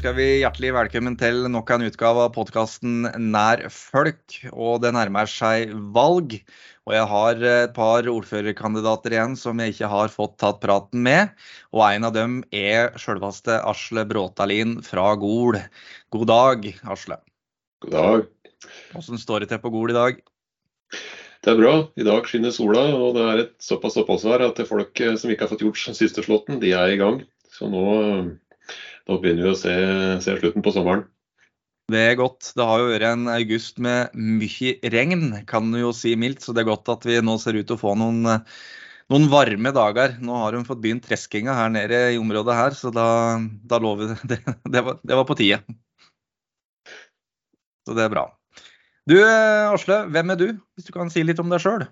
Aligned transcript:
Ønsker 0.00 0.16
vi 0.16 0.40
hjertelig 0.40 0.70
velkommen 0.72 1.16
til 1.20 1.42
nok 1.52 1.70
en 1.74 1.82
utgave 1.84 2.22
av 2.24 2.30
podkasten 2.32 3.02
Nær 3.20 3.60
folk. 3.68 4.38
Og 4.48 4.78
det 4.80 4.94
nærmer 4.96 5.28
seg 5.28 5.74
valg. 5.92 6.38
Og 6.88 6.94
jeg 6.96 7.08
har 7.10 7.44
et 7.50 7.74
par 7.76 8.08
ordførerkandidater 8.08 9.12
igjen 9.12 9.36
som 9.36 9.60
jeg 9.60 9.74
ikke 9.74 9.92
har 9.92 10.08
fått 10.08 10.38
tatt 10.40 10.62
praten 10.64 11.04
med. 11.04 11.36
Og 11.76 11.84
en 11.84 12.08
av 12.08 12.16
dem 12.16 12.40
er 12.48 12.96
sjølveste 12.96 13.60
Asle 13.60 14.08
Bråtalin 14.08 14.78
fra 14.88 15.10
Gol. 15.20 15.60
God 16.16 16.28
dag, 16.32 16.72
Asle. 16.80 17.20
God 17.84 17.98
dag. 17.98 18.26
Hvordan 18.96 19.20
står 19.20 19.44
det 19.44 19.52
til 19.52 19.64
på 19.68 19.76
Gol 19.76 19.92
i 19.92 20.00
dag? 20.00 20.26
Det 21.44 21.58
er 21.58 21.60
bra. 21.60 21.78
I 22.00 22.08
dag 22.08 22.24
skinner 22.24 22.56
sola, 22.56 22.88
og 22.96 23.18
det 23.20 23.32
er 23.34 23.48
et 23.50 23.58
såpass 23.60 24.00
oppholdsvær 24.00 24.48
at 24.48 24.64
folk 24.64 25.08
som 25.20 25.28
ikke 25.28 25.44
har 25.44 25.52
fått 25.52 25.68
gjort 25.68 25.88
siste 25.92 26.24
slåtten, 26.24 26.64
de 26.64 26.72
er 26.72 26.96
i 26.96 27.02
gang. 27.04 27.26
Så 27.52 27.68
nå 27.68 27.90
nå 29.08 29.16
begynner 29.20 29.46
vi 29.46 29.52
å 29.52 29.58
se, 29.58 29.74
se, 30.24 30.36
slutten 30.40 30.64
på 30.64 30.74
sommeren. 30.74 31.06
Det 31.90 32.02
er 32.12 32.18
godt. 32.20 32.52
Det 32.54 32.66
har 32.66 32.82
jo 32.82 32.90
vært 32.92 33.08
en 33.08 33.30
august 33.32 33.80
med 33.82 34.14
mye 34.14 34.76
regn, 34.94 35.24
kan 35.50 35.72
du 35.72 35.80
jo 35.80 35.90
si 35.96 36.14
mildt. 36.18 36.44
Så 36.44 36.54
det 36.54 36.62
er 36.62 36.70
godt 36.70 36.90
at 36.92 37.06
vi 37.08 37.18
nå 37.24 37.34
ser 37.42 37.58
ut 37.58 37.66
til 37.66 37.78
å 37.78 37.80
få 37.80 37.96
noen, 37.98 38.22
noen 39.10 39.28
varme 39.32 39.72
dager. 39.74 40.14
Nå 40.22 40.38
har 40.44 40.54
hun 40.54 40.66
fått 40.68 40.82
begynt 40.84 41.06
treskinga 41.08 41.56
her 41.56 41.72
nede 41.74 42.02
i 42.14 42.20
området 42.20 42.58
her, 42.58 42.76
så 42.78 42.94
da, 42.94 43.08
da 43.66 43.80
lover 43.82 44.14
det. 44.22 44.42
Det 44.76 44.84
var, 44.86 45.00
det 45.02 45.18
var 45.18 45.26
på 45.26 45.38
tide. 45.40 45.64
Så 47.88 47.96
det 47.98 48.06
er 48.06 48.12
bra. 48.12 48.28
Du 49.10 49.16
Asle, 49.18 50.04
hvem 50.14 50.30
er 50.30 50.38
du, 50.38 50.50
hvis 50.76 50.86
du 50.86 50.92
kan 50.94 51.10
si 51.10 51.24
litt 51.26 51.40
om 51.42 51.50
deg 51.50 51.62
sjøl? 51.64 51.88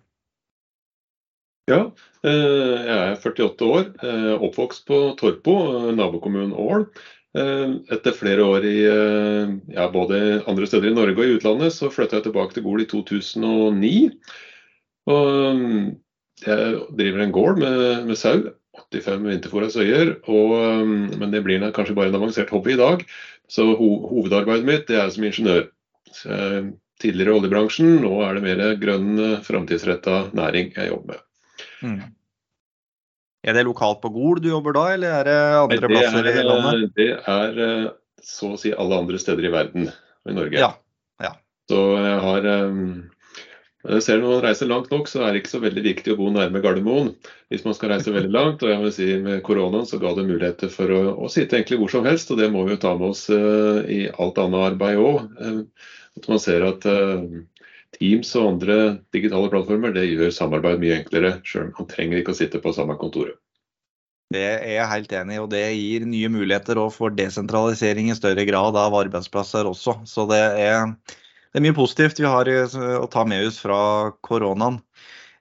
Ja, 1.68 1.82
eh, 2.24 2.76
jeg 2.88 2.96
er 2.96 3.18
48 3.20 3.66
år, 3.68 3.88
eh, 4.00 4.34
oppvokst 4.46 4.86
på 4.88 4.98
Torpo, 5.20 5.56
eh, 5.76 5.94
nabokommunen 5.96 6.56
Ål. 6.56 6.88
Etter 7.38 8.14
flere 8.16 8.42
år 8.42 8.64
i 8.64 8.78
ja, 9.74 9.84
både 9.92 10.42
andre 10.48 10.66
steder 10.66 10.88
i 10.88 10.94
Norge 10.96 11.20
og 11.20 11.28
i 11.28 11.34
utlandet, 11.36 11.74
så 11.76 11.90
flytta 11.92 12.16
jeg 12.16 12.24
tilbake 12.24 12.56
til 12.56 12.64
Gol 12.64 12.80
i 12.82 12.86
2009. 12.88 14.08
Og 15.12 15.60
jeg 16.40 16.80
driver 16.98 17.22
en 17.22 17.36
gård 17.36 17.60
med, 17.60 18.08
med 18.08 18.18
sau. 18.18 18.48
85 18.90 19.28
vinterfòra 19.28 19.70
søyer. 19.70 20.16
Men 20.24 21.30
det 21.30 21.44
blir 21.44 21.62
kanskje 21.70 21.94
bare 21.94 22.10
en 22.10 22.18
avansert 22.18 22.50
hobby 22.50 22.74
i 22.74 22.80
dag. 22.80 23.06
Så 23.46 23.68
ho 23.76 23.92
hovedarbeidet 24.08 24.66
mitt 24.66 24.88
det 24.88 24.98
er 24.98 25.10
som 25.12 25.28
ingeniør. 25.28 25.68
tidligere 26.98 27.38
oljebransjen, 27.38 28.00
nå 28.02 28.16
er 28.24 28.34
det 28.34 28.42
mer 28.48 28.76
grønn, 28.80 29.42
framtidsretta 29.46 30.30
næring 30.34 30.72
jeg 30.74 30.90
jobber 30.90 31.12
med. 31.12 31.27
Mm. 31.82 32.00
Er 33.48 33.54
det 33.54 33.64
lokalt 33.68 34.00
på 34.02 34.10
Gol 34.12 34.42
du 34.42 34.50
jobber 34.50 34.74
da, 34.76 34.84
eller 34.96 35.20
er 35.20 35.28
det 35.28 35.38
andre 35.62 35.80
det 35.84 35.90
plasser 35.92 36.26
er, 36.26 36.40
i 36.40 36.46
landet? 36.46 36.88
Det 36.98 37.10
er 37.16 37.60
eh, 37.66 37.84
så 38.24 38.54
å 38.56 38.58
si 38.60 38.74
alle 38.74 38.98
andre 39.04 39.20
steder 39.22 39.46
i 39.46 39.52
verden 39.54 39.86
i 39.88 40.34
Norge. 40.34 40.58
Ja, 40.58 40.72
ja. 41.22 41.36
Så 41.70 41.84
jeg 42.02 42.18
har 42.24 42.48
um, 42.66 42.82
jeg 43.88 44.02
ser 44.02 44.18
Når 44.20 44.32
man 44.32 44.42
reiser 44.42 44.68
langt 44.68 44.90
nok, 44.90 45.06
så 45.08 45.22
er 45.22 45.32
det 45.32 45.44
ikke 45.44 45.52
så 45.54 45.60
veldig 45.62 45.82
viktig 45.84 46.12
å 46.12 46.18
bo 46.18 46.32
nærme 46.34 46.60
Gardermoen. 46.64 47.12
Hvis 47.48 47.62
man 47.64 47.76
skal 47.76 47.92
reise 47.94 48.12
veldig 48.12 48.32
langt, 48.34 48.64
og 48.64 48.72
jeg 48.72 48.82
vil 48.82 48.94
si 48.96 49.06
med 49.22 49.44
koronaen 49.46 49.86
så 49.88 50.00
ga 50.02 50.10
det 50.16 50.26
muligheter 50.28 50.72
for 50.72 50.92
å, 50.92 50.98
å, 51.14 51.30
sitte 51.32 51.56
egentlig 51.56 51.78
hvor 51.80 51.92
som 51.94 52.08
helst, 52.08 52.32
og 52.34 52.42
det 52.42 52.50
må 52.52 52.66
vi 52.66 52.74
jo 52.74 52.82
ta 52.82 52.96
med 52.98 53.14
oss 53.14 53.28
uh, 53.30 53.80
i 53.86 54.08
alt 54.10 54.40
annet 54.42 54.72
arbeid 54.72 54.98
òg. 54.98 55.22
Uh, 55.38 55.94
at 56.18 56.28
man 56.28 56.42
ser 56.42 56.66
at 56.66 56.88
uh, 56.90 57.22
Teams 57.96 58.30
og 58.36 58.54
andre 58.54 58.78
digitale 59.16 59.48
plattformer 59.52 59.94
det 59.96 60.08
gjør 60.10 60.32
samarbeid 60.34 60.80
mye 60.82 60.98
enklere, 61.00 61.38
sjøl 61.48 61.70
om 61.70 61.76
man 61.78 61.88
trenger 61.90 62.20
ikke 62.20 62.34
å 62.34 62.38
sitte 62.38 62.60
på 62.62 62.74
samme 62.76 62.98
kontoret. 63.00 63.38
Det 64.28 64.44
er 64.44 64.74
jeg 64.74 64.90
helt 64.90 65.12
enig 65.16 65.38
i, 65.38 65.40
og 65.40 65.48
det 65.54 65.62
gir 65.72 66.04
nye 66.04 66.28
muligheter 66.28 66.80
for 66.92 67.14
desentralisering 67.16 68.10
i 68.12 68.16
større 68.18 68.44
grad 68.44 68.76
av 68.76 68.96
arbeidsplasser 68.98 69.64
også. 69.70 69.94
Så 70.04 70.26
det 70.28 70.42
er, 70.60 70.90
det 71.48 71.56
er 71.56 71.64
mye 71.64 71.76
positivt 71.78 72.20
vi 72.20 72.28
har 72.28 72.50
å 73.00 73.08
ta 73.08 73.24
med 73.24 73.48
oss 73.48 73.62
fra 73.62 73.78
koronaen. 74.20 74.82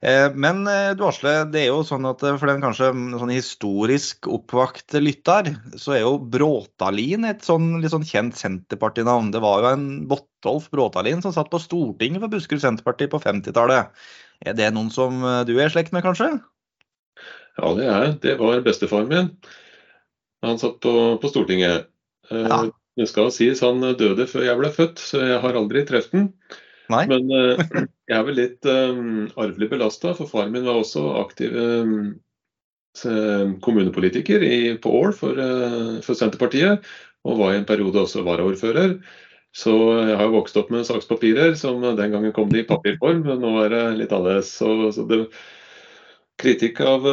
Eh, 0.05 0.27
men 0.37 0.61
eh, 0.69 0.91
du 0.97 1.01
Asle, 1.07 1.31
det 1.49 1.63
er 1.63 1.71
jo 1.71 1.81
sånn 1.85 2.05
at 2.05 2.21
eh, 2.21 2.35
for 2.37 2.49
den 2.51 2.61
kanskje 2.61 2.91
sånn 2.93 3.33
historisk 3.33 4.29
oppvakte 4.29 5.01
lytter, 5.01 5.49
så 5.79 5.95
er 5.95 6.03
jo 6.03 6.17
Bråtalin 6.21 7.25
et 7.25 7.45
sånn 7.45 7.79
litt 7.81 7.93
sånn 7.95 8.05
kjent 8.05 8.37
Senterpartinavn. 8.37 9.31
Det 9.33 9.41
var 9.41 9.63
jo 9.63 9.71
en 9.71 9.87
Bottolf 10.09 10.69
Bråtalin 10.73 11.23
som 11.25 11.33
satt 11.33 11.49
på 11.53 11.61
Stortinget 11.63 12.21
for 12.21 12.33
Buskerud 12.33 12.61
Senterparti 12.61 13.09
på 13.09 13.21
50-tallet. 13.23 13.89
Er 14.45 14.57
det 14.57 14.69
noen 14.75 14.91
som 14.93 15.23
du 15.49 15.55
er 15.57 15.65
i 15.65 15.73
slekt 15.73 15.95
med, 15.95 16.05
kanskje? 16.05 16.35
Ja, 17.57 17.71
det 17.73 17.87
er 17.89 18.11
Det 18.21 18.35
var 18.37 18.61
bestefaren 18.61 19.09
min. 19.09 19.31
Han 20.45 20.61
satt 20.61 20.77
på, 20.83 20.93
på 21.17 21.31
Stortinget. 21.31 21.89
Ja. 22.29 22.67
Det 22.97 23.05
skal 23.09 23.31
sies 23.33 23.63
han 23.65 23.81
døde 23.97 24.25
før 24.29 24.45
jeg 24.45 24.59
ble 24.61 24.69
født, 24.73 25.01
så 25.01 25.23
jeg 25.25 25.41
har 25.41 25.57
aldri 25.57 25.81
truffet 25.89 26.13
ham. 26.17 26.29
Nei. 26.93 27.03
Men 27.09 27.27
uh, 27.31 27.59
jeg 28.07 28.15
er 28.17 28.25
vel 28.27 28.39
litt 28.39 28.67
um, 28.69 29.27
arvelig 29.35 29.69
belasta, 29.73 30.13
for 30.17 30.29
faren 30.31 30.53
min 30.55 30.67
var 30.67 30.79
også 30.81 31.03
aktiv 31.21 31.55
um, 31.57 32.15
kommunepolitiker 33.63 34.43
i, 34.43 34.59
på 34.81 34.93
Ål 35.01 35.15
for, 35.15 35.37
uh, 35.37 35.97
for, 36.05 36.17
Senterpartiet, 36.17 36.85
og 37.27 37.41
var 37.41 37.53
i 37.53 37.61
en 37.61 37.67
periode 37.67 38.05
også 38.05 38.23
varaordfører. 38.27 38.97
Så 39.57 39.73
jeg 40.05 40.17
har 40.19 40.31
vokst 40.31 40.57
opp 40.59 40.69
med 40.73 40.85
sakspapirer, 40.85 41.55
som 41.57 41.81
den 41.81 42.13
gangen 42.13 42.33
kom 42.35 42.51
det 42.51 42.63
i 42.63 42.69
papirform, 42.69 43.23
men 43.25 43.41
nå 43.41 43.55
er 43.63 43.73
det 43.73 43.83
litt 44.03 44.13
annerledes. 44.13 44.51
Så, 44.59 44.91
så 44.93 45.05
det, 45.09 45.23
kritikk 46.37 46.83
av 46.85 47.07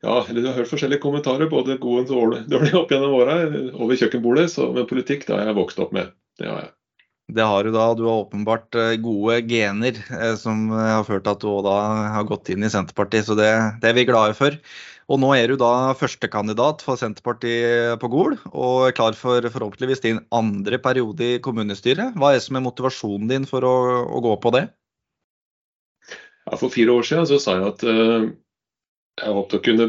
ja, 0.00 0.26
eller 0.28 0.40
Du 0.40 0.48
har 0.48 0.56
hørt 0.56 0.70
forskjellige 0.70 1.02
kommentarer, 1.02 1.50
både 1.50 1.76
gode 1.80 2.14
og 2.14 2.36
dårlige 2.48 2.78
opp 2.78 2.92
gjennom 2.92 3.16
åra 3.18 3.40
over 3.74 3.98
kjøkkenbordet. 4.00 4.48
Så, 4.52 4.70
men 4.72 4.88
politikk 4.88 5.26
det 5.28 5.36
har 5.36 5.50
jeg 5.50 5.58
vokst 5.60 5.82
opp 5.82 5.92
med. 5.96 6.14
Det 6.40 6.48
har 6.48 6.62
jeg. 6.62 6.70
Det 7.34 7.46
har 7.46 7.64
du 7.64 7.72
da. 7.74 7.88
Du 7.94 8.04
har 8.08 8.24
åpenbart 8.24 8.74
eh, 8.74 8.96
gode 9.02 9.40
gener 9.48 9.98
eh, 10.10 10.34
som 10.38 10.68
har 10.74 11.04
ført 11.06 11.26
til 11.26 11.34
at 11.34 11.44
du 11.44 11.50
da 11.66 11.76
har 12.16 12.28
gått 12.28 12.50
inn 12.52 12.66
i 12.66 12.70
Senterpartiet, 12.72 13.28
så 13.28 13.36
det, 13.38 13.50
det, 13.82 13.90
er 13.90 13.98
vi 13.98 14.06
glade 14.08 14.34
for. 14.38 14.56
Og 15.10 15.18
nå 15.18 15.32
er 15.34 15.50
du 15.50 15.56
da 15.58 15.92
førstekandidat 15.98 16.84
for 16.86 16.98
Senterpartiet 16.98 17.98
på 18.02 18.10
Gol, 18.12 18.36
og 18.50 18.88
er 18.88 18.94
klar 18.94 19.16
for 19.18 19.42
forhåpentligvis 19.42 20.04
din 20.04 20.20
andre 20.34 20.78
periode 20.82 21.32
i 21.36 21.40
kommunestyret. 21.42 22.14
Hva 22.14 22.30
er 22.30 22.38
det 22.38 22.44
som 22.46 22.58
er 22.58 22.66
motivasjonen 22.66 23.30
din 23.30 23.48
for 23.50 23.66
å, 23.66 23.74
å 24.06 24.22
gå 24.22 24.36
på 24.42 24.54
det? 24.54 24.68
Ja, 26.46 26.56
for 26.56 26.70
fire 26.72 26.94
år 26.94 27.06
siden 27.06 27.26
så 27.30 27.40
sa 27.42 27.58
jeg 27.58 27.72
at 27.72 27.82
uh, 27.86 28.30
jeg 29.20 29.34
håpet 29.36 29.58
å 29.58 29.62
kunne 29.66 29.88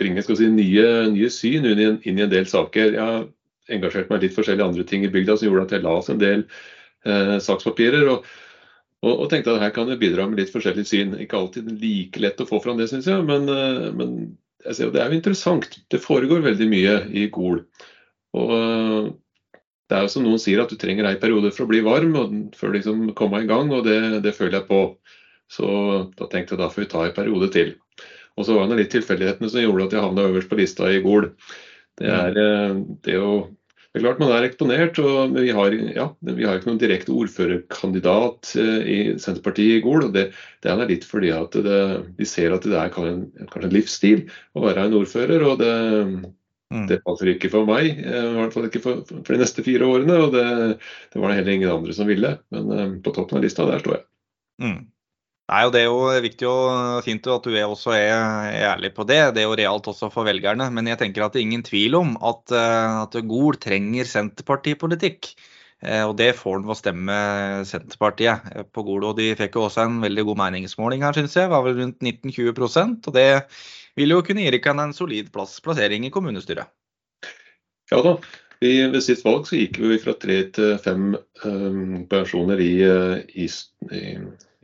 bringe 0.00 0.24
si, 0.24 0.48
nye, 0.50 0.86
nye, 1.12 1.30
syn 1.30 1.68
inn 1.68 1.80
i, 1.80 1.88
en, 1.90 2.00
inn 2.08 2.18
i 2.18 2.24
en 2.24 2.32
del 2.32 2.48
saker. 2.50 2.96
Jeg 2.96 3.04
har 3.04 3.28
engasjert 3.74 4.10
meg 4.10 4.24
litt 4.24 4.36
forskjellige 4.36 4.66
andre 4.72 4.86
ting 4.88 5.04
i 5.06 5.12
bygda 5.12 5.36
som 5.38 5.48
gjorde 5.48 5.68
at 5.68 5.76
jeg 5.76 5.84
la 5.84 5.94
oss 6.00 6.10
en 6.12 6.20
del 6.20 6.48
eh, 7.08 7.36
sakspapirer. 7.44 8.08
Og, 8.12 8.28
og, 9.04 9.12
og, 9.12 9.26
tenkte 9.32 9.54
at 9.54 9.62
her 9.64 9.74
kan 9.76 9.90
jeg 9.92 10.00
bidra 10.02 10.28
med 10.28 10.40
litt 10.40 10.52
forskjellig 10.54 10.86
syn. 10.88 11.18
Ikke 11.22 11.40
alltid 11.40 11.72
like 11.80 12.22
lett 12.22 12.40
å 12.42 12.48
få 12.48 12.60
fram 12.64 12.80
det, 12.80 12.88
syns 12.92 13.08
jeg, 13.10 13.24
men, 13.28 13.48
eh, 13.52 13.90
men 13.96 14.16
jeg 14.64 14.78
ser, 14.78 14.94
det 14.94 15.02
er 15.02 15.12
jo 15.12 15.20
interessant. 15.20 15.68
Det 15.92 16.02
foregår 16.02 16.44
veldig 16.44 16.70
mye 16.70 16.96
i 17.12 17.28
Gol. 17.32 17.60
Og 18.34 18.56
eh, 18.58 19.12
det 19.90 19.98
er 19.98 20.06
jo 20.06 20.12
som 20.14 20.24
noen 20.24 20.40
sier, 20.40 20.62
at 20.62 20.72
du 20.72 20.80
trenger 20.80 21.06
ei 21.08 21.18
periode 21.20 21.52
for 21.52 21.66
å 21.66 21.70
bli 21.70 21.82
varm 21.84 22.14
og 22.16 22.32
før 22.56 22.72
du 22.72 22.78
liksom 22.78 23.02
kommer 23.18 23.44
i 23.44 23.48
gang, 23.48 23.68
og 23.74 23.84
det, 23.86 23.98
det, 24.24 24.32
føler 24.36 24.58
jeg 24.60 24.68
på. 24.70 24.80
Så 25.52 25.66
da 26.16 26.28
tenkte 26.32 26.56
jeg 26.56 26.62
da 26.62 26.70
får 26.72 26.86
vi 26.86 26.92
ta 26.94 27.04
en 27.04 27.18
periode 27.18 27.50
til. 27.52 27.74
Og 28.34 28.48
så 28.48 28.56
var 28.56 28.70
det 28.70 28.80
litt 28.80 28.94
tilfeldighetene 28.94 29.50
som 29.52 29.62
gjorde 29.62 29.86
at 29.86 29.94
jeg 29.94 30.02
havna 30.02 30.24
øverst 30.30 30.50
på 30.50 30.58
lista 30.58 30.88
i 30.90 31.02
Gol. 31.04 31.28
Det 32.00 32.08
er, 32.10 32.40
eh, 32.40 32.80
det 33.06 33.18
å 33.20 33.34
det 33.94 34.00
er 34.00 34.08
klart 34.08 34.18
man 34.18 34.32
er 34.34 34.44
eksponert, 34.48 34.96
og 34.98 35.36
vi 35.38 35.52
har, 35.54 35.74
ja, 35.94 36.08
vi 36.26 36.42
har 36.42 36.56
ikke 36.58 36.66
noen 36.66 36.80
direkte 36.82 37.12
ordførerkandidat 37.14 38.48
eh, 38.58 38.80
i 38.90 38.96
Senterpartiet 39.22 39.76
i 39.76 39.84
Gol. 39.84 40.08
og 40.08 40.16
Det, 40.16 40.24
det 40.66 40.72
er 40.72 40.88
litt 40.90 41.06
fordi 41.06 41.30
at 41.30 41.54
det, 41.62 41.82
vi 42.18 42.26
ser 42.26 42.56
at 42.56 42.66
det 42.66 42.74
er 42.74 42.90
kanskje 42.90 43.60
en 43.68 43.76
livsstil 43.76 44.24
å 44.58 44.64
være 44.64 44.88
en 44.88 44.96
ordfører. 44.98 45.44
og 45.46 45.62
det, 45.62 45.76
mm. 46.74 46.88
det 46.90 46.98
passer 47.06 47.30
ikke 47.36 47.52
for 47.52 47.70
meg, 47.70 48.02
eh, 48.02 48.26
i 48.32 48.34
hvert 48.40 48.56
fall 48.56 48.66
ikke 48.66 48.82
for, 48.82 49.06
for, 49.12 49.30
de 49.30 49.38
neste 49.44 49.62
fire 49.62 49.86
årene. 49.86 50.18
og 50.26 50.34
Det, 50.34 50.48
det 51.14 51.22
var 51.22 51.30
det 51.30 51.38
heller 51.38 51.54
ingen 51.54 51.76
andre 51.76 51.94
som 51.94 52.10
ville. 52.10 52.34
Men 52.50 52.98
på 52.98 53.14
toppen 53.14 53.38
av 53.38 53.46
lista, 53.46 53.68
der 53.70 53.84
står 53.84 54.00
jeg. 54.00 54.06
Mm. 54.64 54.80
Nei, 55.44 55.64
og 55.66 55.74
Det 55.74 55.80
er 55.82 55.90
jo 55.90 56.04
viktig 56.24 56.46
og 56.48 57.02
fint 57.04 57.26
at 57.28 57.44
du 57.44 57.52
er 57.52 57.66
også 57.68 57.92
er, 57.92 58.14
ærlig 58.72 58.94
på 58.96 59.04
det. 59.04 59.18
Det 59.36 59.42
er 59.42 59.50
jo 59.50 59.56
realt 59.58 59.88
også 59.90 60.08
for 60.12 60.24
velgerne. 60.24 60.70
Men 60.72 60.86
jeg 60.88 61.02
tenker 61.02 61.26
at 61.26 61.34
det 61.34 61.42
er 61.42 61.48
ingen 61.48 61.64
tvil 61.66 61.98
om 61.98 62.14
at, 62.16 62.54
eh, 62.56 62.94
at 63.02 63.18
Gol 63.28 63.58
trenger 63.60 64.08
Senterpartipolitikk. 64.08 65.34
Eh, 65.84 66.00
og 66.00 66.16
det 66.16 66.30
får 66.38 66.56
han 66.56 66.64
ved 66.64 66.72
å 66.72 66.78
stemme 66.78 67.16
Senterpartiet 67.68 68.46
eh, 68.54 68.64
på 68.64 68.86
Gol. 68.86 69.04
Og 69.04 69.18
de 69.18 69.34
fikk 69.36 69.58
jo 69.58 69.66
også 69.66 69.84
en 69.84 69.98
veldig 70.06 70.24
god 70.30 70.40
meningsmåling 70.46 71.04
her, 71.04 71.18
syns 71.18 71.36
jeg. 71.36 71.52
Var 71.52 71.66
vel 71.66 71.76
rundt 71.82 72.00
19-20 72.00 73.04
Og 73.04 73.12
det 73.12 73.28
vil 74.00 74.16
jo 74.16 74.22
kunne 74.24 74.46
gi 74.46 74.54
dere 74.56 74.74
en 74.86 74.96
solid 74.96 75.28
plass, 75.34 75.58
plassering 75.60 76.08
i 76.08 76.12
kommunestyret. 76.14 76.72
Ja 77.92 78.00
da. 78.00 78.16
I, 78.64 78.86
ved 78.88 79.02
sist 79.04 79.26
valg 79.26 79.44
så 79.44 79.58
gikk 79.58 79.76
vi 79.82 80.00
fra 80.00 80.14
tre 80.16 80.38
til 80.56 80.78
fem 80.80 81.10
um, 81.44 82.06
personer 82.08 82.62
i, 82.64 82.72
i, 83.44 83.48
i 83.92 84.02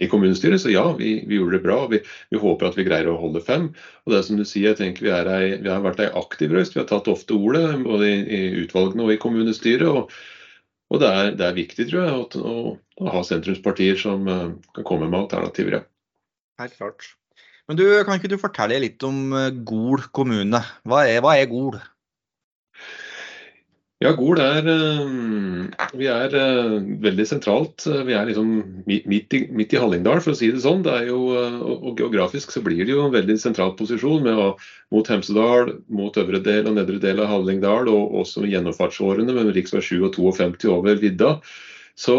i 0.01 0.09
kommunestyret. 0.11 0.63
Så 0.63 0.73
ja, 0.73 0.85
vi, 0.97 1.21
vi 1.29 1.39
gjorde 1.39 1.59
det 1.59 1.65
bra. 1.65 1.79
Vi, 1.91 2.01
vi, 2.33 2.41
håper 2.41 2.71
at 2.71 2.79
vi 2.79 2.87
greier 2.89 3.11
å 3.13 3.19
holde 3.21 3.43
fem. 3.45 3.71
Og 4.05 4.13
det 4.13 4.21
er 4.21 4.27
som 4.27 4.41
du 4.41 4.47
sier, 4.49 4.71
jeg 4.71 4.81
tenker 4.81 5.07
vi, 5.07 5.13
ei, 5.13 5.55
vi 5.61 5.71
har 5.71 5.85
vært 5.85 6.03
ei 6.05 6.11
aktiv 6.21 6.55
røst. 6.57 6.77
Vi 6.77 6.83
har 6.83 6.89
tatt 6.91 7.11
ofte 7.13 7.37
ordet 7.37 7.67
både 7.85 8.09
i, 8.09 8.19
i 8.25 8.43
utvalgene 8.65 9.07
og 9.07 9.15
i 9.15 9.21
kommunestyret. 9.21 9.87
og, 9.89 10.13
og 10.91 11.03
det, 11.03 11.13
er, 11.13 11.33
det, 11.39 11.47
er, 11.47 11.57
viktig, 11.61 11.89
tror 11.93 12.03
jeg, 12.03 12.19
å, 12.19 12.51
å, 12.51 12.75
å 13.05 13.15
ha 13.15 13.25
sentrumspartier 13.27 14.01
som 14.01 14.27
uh, 14.27 14.51
kan 14.77 14.89
komme 14.89 15.07
med 15.11 15.21
alternativer. 15.23 15.81
Ja. 15.81 15.87
Helt 16.65 16.77
klart. 16.81 17.13
Men 17.71 17.79
du, 17.79 17.87
Kan 18.03 18.19
ikke 18.19 18.33
du 18.33 18.41
fortelle 18.41 18.81
litt 18.83 19.05
om 19.07 19.31
Gol 19.69 20.03
kommune? 20.11 20.59
Hva 20.89 21.05
er, 21.07 21.21
hva 21.23 21.37
er 21.39 21.47
Gol? 21.53 21.79
Ja, 24.01 24.15
Gol 24.17 24.39
er 24.41 24.65
eh, 24.65 25.89
Vi 26.01 26.07
er 26.09 26.33
eh, 26.33 26.77
veldig 27.05 27.25
sentralt. 27.29 27.85
Vi 27.85 28.15
er 28.17 28.31
liksom 28.31 28.55
midt 28.89 29.35
i, 29.37 29.41
midt 29.53 29.75
i, 29.75 29.81
Hallingdal, 29.83 30.23
for 30.25 30.33
å 30.33 30.39
si 30.39 30.49
det 30.49 30.63
sånn. 30.65 30.81
Det 30.87 30.95
jo, 31.11 31.19
eh, 31.37 31.59
og 31.61 32.01
Geografisk 32.01 32.55
så 32.55 32.63
blir 32.65 32.81
det 32.81 32.95
jo 32.95 33.03
en 33.05 33.13
veldig 33.13 33.37
sentral 33.43 33.75
posisjon 33.77 34.25
med 34.25 34.41
mot 34.95 35.13
Hemsedal, 35.13 35.75
mot 35.93 36.17
øvre 36.17 36.41
del 36.47 36.71
og 36.71 36.79
nedre 36.79 36.97
del 37.03 37.21
av 37.21 37.29
Hallingdal, 37.35 37.93
og 37.93 38.17
også 38.23 38.47
gjennomfartsårene 38.49 39.37
med 39.37 39.53
rv. 39.53 39.61
7 39.69 40.01
og 40.09 40.17
52 40.17 40.73
over 40.79 41.05
vidda. 41.05 41.35
Så 41.93 42.19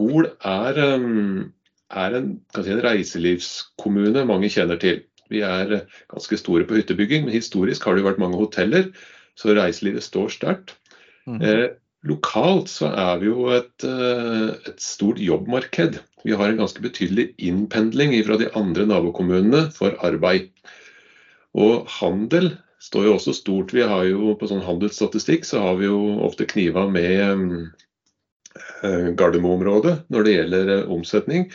Gol 0.00 0.30
er, 0.32 0.80
er 0.80 2.18
en, 2.22 2.32
si, 2.56 2.72
en 2.72 2.84
reiselivskommune 2.88 4.24
mange 4.32 4.48
kjenner 4.56 4.80
til. 4.80 5.04
Vi 5.28 5.44
er 5.44 5.82
ganske 6.08 6.40
store 6.40 6.64
på 6.64 6.80
hyttebygging, 6.80 7.28
men 7.28 7.36
historisk 7.36 7.84
har 7.84 7.92
det 7.92 8.06
jo 8.06 8.10
vært 8.14 8.24
mange 8.24 8.40
hoteller, 8.40 8.94
så 9.36 9.52
reiselivet 9.52 10.08
står 10.08 10.32
sterkt. 10.32 10.77
Mm. 11.28 11.40
Eh, 11.44 11.66
lokalt 12.08 12.70
så 12.72 12.88
er 12.88 13.18
vi 13.20 13.28
jo 13.28 13.48
et, 13.52 13.84
eh, 13.84 14.54
et, 14.70 14.80
stort 14.80 15.20
jobbmarked. 15.20 15.98
Vi 16.24 16.36
har 16.36 16.48
en 16.48 16.62
ganske 16.62 16.82
betydelig 16.82 17.32
innpendling 17.38 18.14
fra 18.24 18.38
de 18.40 18.48
andre 18.56 18.86
nabokommunene 18.88 19.68
for 19.74 19.96
arbeid. 20.04 20.48
Og 21.54 21.88
handel 21.98 22.54
står 22.80 23.08
jo 23.08 23.14
også 23.16 23.34
stort. 23.34 23.74
Vi 23.74 23.82
har 23.82 24.04
jo 24.06 24.34
På 24.38 24.46
sånn 24.46 24.64
handelsstatistikk 24.64 25.44
så 25.44 25.60
har 25.60 25.76
vi 25.76 25.86
jo 25.86 26.20
ofte 26.24 26.46
kniva 26.46 26.88
med 26.88 27.72
eh, 28.82 29.08
Gardermoområdet 29.18 30.08
når 30.08 30.24
det 30.24 30.36
gjelder 30.36 30.86
omsetning. 30.88 31.50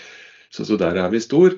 Så, 0.52 0.66
så, 0.66 0.78
der 0.78 1.00
er 1.00 1.10
vi 1.10 1.20
stor. 1.20 1.56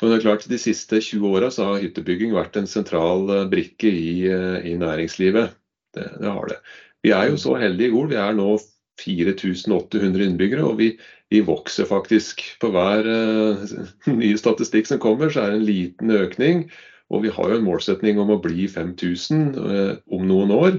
Og 0.00 0.08
det 0.08 0.16
er 0.16 0.22
klart 0.22 0.48
De 0.48 0.58
siste 0.58 1.00
20 1.00 1.26
åra 1.26 1.50
har 1.50 1.80
hyttebygging 1.80 2.32
vært 2.32 2.56
en 2.56 2.68
sentral 2.70 3.48
brikke 3.50 3.88
i, 3.88 4.28
i 4.28 4.76
næringslivet. 4.76 5.56
Det, 5.94 6.06
det 6.20 6.30
har 6.30 6.46
det. 6.46 6.60
Vi 7.04 7.14
er 7.16 7.30
jo 7.30 7.40
så 7.40 7.56
heldige 7.60 7.90
i 7.90 7.94
Gol. 7.94 8.10
Vi 8.10 8.18
er 8.20 8.36
nå 8.36 8.52
4800 9.00 10.26
innbyggere, 10.26 10.66
og 10.66 10.78
vi, 10.80 10.90
vi, 11.32 11.40
vokser 11.46 11.88
faktisk. 11.88 12.42
På 12.60 12.72
hver 12.74 13.08
uh, 13.08 13.64
nye 14.20 14.38
statistikk 14.40 14.90
som 14.90 15.00
kommer, 15.02 15.32
så 15.32 15.44
er 15.44 15.54
det 15.54 15.60
en 15.60 15.68
liten 15.68 16.14
økning. 16.16 16.66
Og 17.10 17.24
vi 17.24 17.32
har 17.34 17.50
jo 17.50 17.58
en 17.58 17.66
målsetning 17.66 18.20
om 18.22 18.30
å 18.34 18.40
bli 18.42 18.68
5000 18.70 19.48
uh, 19.56 19.72
eh, 19.72 19.94
om 20.14 20.28
noen 20.28 20.52
år. 20.54 20.78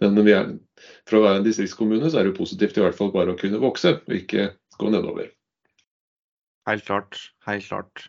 Men 0.00 0.20
er, 0.28 0.54
for 1.08 1.18
å 1.18 1.24
være 1.26 1.40
en 1.40 1.48
distriktskommune 1.48 2.08
så 2.08 2.20
er 2.20 2.26
det 2.26 2.32
jo 2.32 2.40
positivt 2.40 2.78
i 2.78 2.84
hvert 2.84 2.96
fall 2.96 3.10
bare 3.12 3.34
å 3.34 3.40
kunne 3.40 3.60
vokse, 3.60 3.98
og 4.00 4.16
ikke 4.16 4.52
gå 4.80 4.92
nedover. 4.92 5.32
Helt 6.68 6.86
klart. 6.86 7.18
Helt 7.48 7.66
klart. 7.66 8.06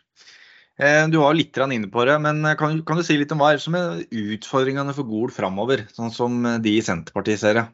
Eh, 0.80 1.04
du 1.08 1.18
var 1.20 1.36
litt 1.36 1.56
inne 1.56 1.90
på 1.92 2.04
det, 2.08 2.16
men 2.24 2.44
eh, 2.48 2.56
kan, 2.56 2.78
kan, 2.86 2.96
du 2.96 3.04
si 3.04 3.18
litt 3.20 3.32
om 3.34 3.42
hva 3.42 3.52
som 3.60 3.76
er 3.76 4.04
utfordringene 4.08 4.94
for 4.96 5.08
Gol 5.08 5.32
framover, 5.34 5.84
sånn 5.92 6.12
som 6.14 6.38
eh, 6.48 6.60
de 6.64 6.78
i 6.78 6.84
Senterpartiet 6.84 7.42
ser 7.42 7.58
det? 7.60 7.66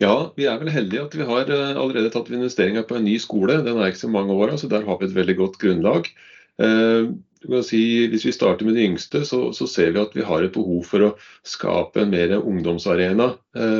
Ja, 0.00 0.32
vi 0.36 0.46
er 0.48 0.60
vel 0.60 0.72
heldige 0.72 1.04
at 1.04 1.16
vi 1.16 1.24
har 1.28 1.50
allerede 1.52 2.12
tatt 2.12 2.30
investeringer 2.32 2.86
på 2.88 2.96
en 2.96 3.04
ny 3.04 3.18
skole. 3.20 3.58
Den 3.66 3.76
er 3.76 3.90
ikke 3.90 4.06
så 4.06 4.12
mange 4.12 4.32
år, 4.32 4.54
så 4.56 4.68
der 4.68 4.86
har 4.86 4.96
vi 5.00 5.08
et 5.10 5.16
veldig 5.16 5.34
godt 5.36 5.58
grunnlag. 5.60 6.08
Si, 7.68 7.80
hvis 8.08 8.24
vi 8.24 8.32
starter 8.32 8.64
med 8.64 8.78
de 8.78 8.86
yngste, 8.88 9.20
så, 9.28 9.42
så, 9.52 9.68
ser 9.68 9.92
vi 9.92 10.00
at 10.00 10.16
vi 10.16 10.24
har 10.24 10.40
et 10.44 10.56
behov 10.56 10.88
for 10.88 11.04
å 11.04 11.10
skape 11.44 12.00
en 12.00 12.14
mer 12.16 12.32
ungdomsarena 12.38 13.28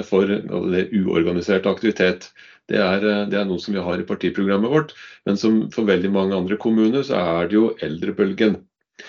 for 0.04 0.28
det 0.28 0.84
uorganisert 0.92 1.68
aktivitet. 1.72 2.28
Det 2.70 2.78
er, 2.78 3.04
eh, 3.04 3.26
det 3.30 3.38
er, 3.40 3.48
noe 3.48 3.60
som 3.62 3.74
vi 3.74 3.82
har 3.82 4.00
i 4.00 4.06
partiprogrammet 4.06 4.72
vårt. 4.72 4.94
Men 5.28 5.38
som 5.40 5.60
for 5.74 5.88
veldig 5.88 6.12
mange 6.14 6.38
andre 6.38 6.58
kommuner, 6.60 7.02
så 7.06 7.18
er 7.18 7.50
det 7.50 7.58
jo 7.58 7.74
eldrebølgen. 7.82 8.60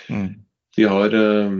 Mm. 0.09 0.29
Vi 0.77 0.87
har 0.87 1.13
uh, 1.13 1.55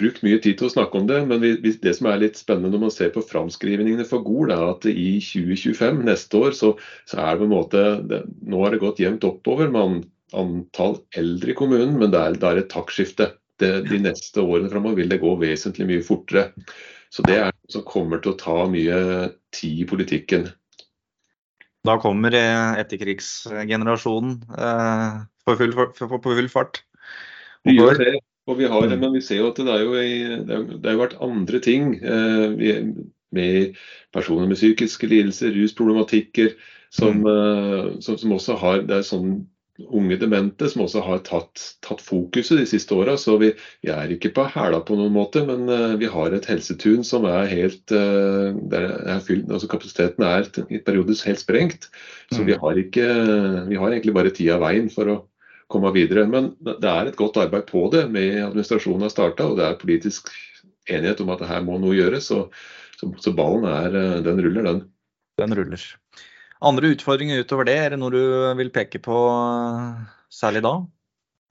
brukt 0.00 0.24
mye 0.26 0.40
tid 0.42 0.58
til 0.58 0.68
å 0.68 0.72
snakke 0.72 0.98
om 0.98 1.08
det, 1.08 1.20
men 1.30 1.42
vi, 1.42 1.52
det 1.62 1.92
som 1.96 2.08
er 2.10 2.22
litt 2.22 2.38
spennende 2.40 2.74
når 2.74 2.84
man 2.86 2.94
ser 2.94 3.12
på 3.14 3.22
framskrivningene 3.24 4.06
for 4.08 4.24
Gol, 4.26 4.52
er 4.54 4.72
at 4.72 4.86
i 4.90 5.20
2025, 5.22 6.00
neste 6.08 6.40
år, 6.40 6.56
så, 6.56 6.72
så 7.08 7.20
er 7.20 7.34
det 7.34 7.42
på 7.42 7.48
en 7.48 7.54
måte 7.54 7.84
det, 8.10 8.24
Nå 8.42 8.64
har 8.64 8.74
det 8.74 8.82
gått 8.82 9.02
jevnt 9.02 9.26
oppover 9.28 9.70
med 9.72 10.02
antall 10.36 11.00
eldre 11.18 11.54
i 11.54 11.58
kommunen, 11.58 11.96
men 11.98 12.12
det 12.12 12.20
er, 12.20 12.38
det 12.38 12.48
er 12.50 12.62
et 12.64 12.72
taktskifte. 12.72 13.32
de 13.60 13.98
neste 14.00 14.40
årene 14.40 14.70
framover 14.72 15.02
vil 15.02 15.10
det 15.10 15.20
gå 15.20 15.34
vesentlig 15.36 15.86
mye 15.88 16.04
fortere. 16.06 16.50
Så 17.12 17.22
det 17.26 17.36
er 17.36 17.50
noe 17.50 17.74
som 17.74 17.84
kommer 17.84 18.22
til 18.22 18.32
å 18.32 18.40
ta 18.40 18.56
mye 18.70 18.98
tid 19.52 19.82
i 19.82 19.88
politikken. 19.90 20.46
Da 21.88 21.96
kommer 22.00 22.34
etterkrigsgenerasjonen 22.36 24.34
eh, 24.52 25.20
på, 25.46 25.56
full, 25.56 25.72
på 25.96 26.20
full 26.24 26.50
fart. 26.52 26.82
Vi 27.64 27.78
gjør 27.78 27.96
det. 28.00 28.18
Og 28.50 28.58
vi 28.58 28.66
har, 28.66 28.88
men 28.88 29.12
vi 29.14 29.22
ser 29.22 29.42
jo 29.42 29.50
at 29.52 29.58
det 29.60 29.70
er 29.70 29.82
jo, 29.84 29.94
det 30.80 30.88
har 30.88 30.98
vært 30.98 31.18
andre 31.22 31.60
ting 31.62 31.92
eh, 32.00 32.56
med 33.30 33.78
personer 34.14 34.48
med 34.50 34.58
psykiske 34.58 35.06
lidelser, 35.10 35.52
rusproblematikker, 35.54 36.54
som, 36.90 37.20
mm. 37.22 37.28
Eh, 37.30 37.90
som, 38.02 38.18
som, 38.18 38.32
også 38.34 38.56
har 38.58 38.82
Det 38.88 38.96
er 38.96 39.06
sånn 39.06 39.34
unge 39.88 40.18
demente 40.20 40.68
som 40.70 40.84
også 40.84 41.02
har 41.06 41.22
tatt, 41.26 41.62
tatt 41.86 42.02
fokuset 42.04 42.60
de 42.60 42.66
siste 42.68 42.94
åra. 42.96 43.16
Så 43.20 43.36
vi, 43.40 43.52
vi, 43.84 43.90
er 43.94 44.12
ikke 44.12 44.32
på 44.36 44.44
hæla 44.52 44.82
på 44.86 44.98
noen 44.98 45.14
måte, 45.14 45.42
men 45.48 45.64
uh, 45.70 45.96
vi 46.00 46.10
har 46.10 46.36
et 46.36 46.48
helsetun 46.50 47.06
som 47.06 47.26
er 47.30 47.50
helt 47.50 47.94
uh, 47.94 48.52
er 48.74 49.24
fylt, 49.24 49.48
altså 49.50 49.70
Kapasiteten 49.70 50.26
er 50.26 50.48
i 50.68 50.82
perioder 50.84 51.18
helt 51.26 51.42
sprengt. 51.42 51.90
Så 52.30 52.42
mm. 52.42 52.46
vi, 52.50 52.60
har 52.62 52.84
ikke, 52.84 53.08
vi 53.70 53.80
har 53.80 53.90
egentlig 53.90 54.16
bare 54.16 54.34
tida 54.34 54.58
av 54.58 54.66
veien 54.68 54.92
for 54.92 55.10
å 55.10 55.18
komme 55.70 55.92
videre. 55.94 56.26
Men 56.28 56.52
det 56.66 56.90
er 56.90 57.08
et 57.08 57.18
godt 57.18 57.38
arbeid 57.40 57.68
på 57.70 57.86
det. 57.94 58.06
med 58.10 58.42
Administrasjonen 58.42 59.06
har 59.06 59.14
starta, 59.14 59.48
og 59.48 59.58
det 59.60 59.66
er 59.66 59.80
politisk 59.80 60.30
enighet 60.90 61.22
om 61.22 61.32
at 61.34 61.46
her 61.48 61.64
må 61.66 61.78
noe 61.80 61.96
gjøres. 61.96 62.30
Så, 62.30 62.44
så, 62.98 63.10
så 63.22 63.34
ballen 63.36 63.68
er, 63.70 63.96
eh, 63.96 64.20
den 64.26 64.42
ruller, 64.44 64.66
den. 64.66 64.84
Den 65.40 65.56
ruller. 65.56 65.84
Andre 66.60 66.92
utfordringer 66.94 67.40
utover 67.40 67.68
det, 67.68 67.76
er 67.80 67.94
det 67.94 68.00
noe 68.00 68.12
du 68.12 68.22
vil 68.58 68.72
peke 68.74 69.00
på 69.02 69.20
særlig 70.32 70.64
da? 70.66 70.74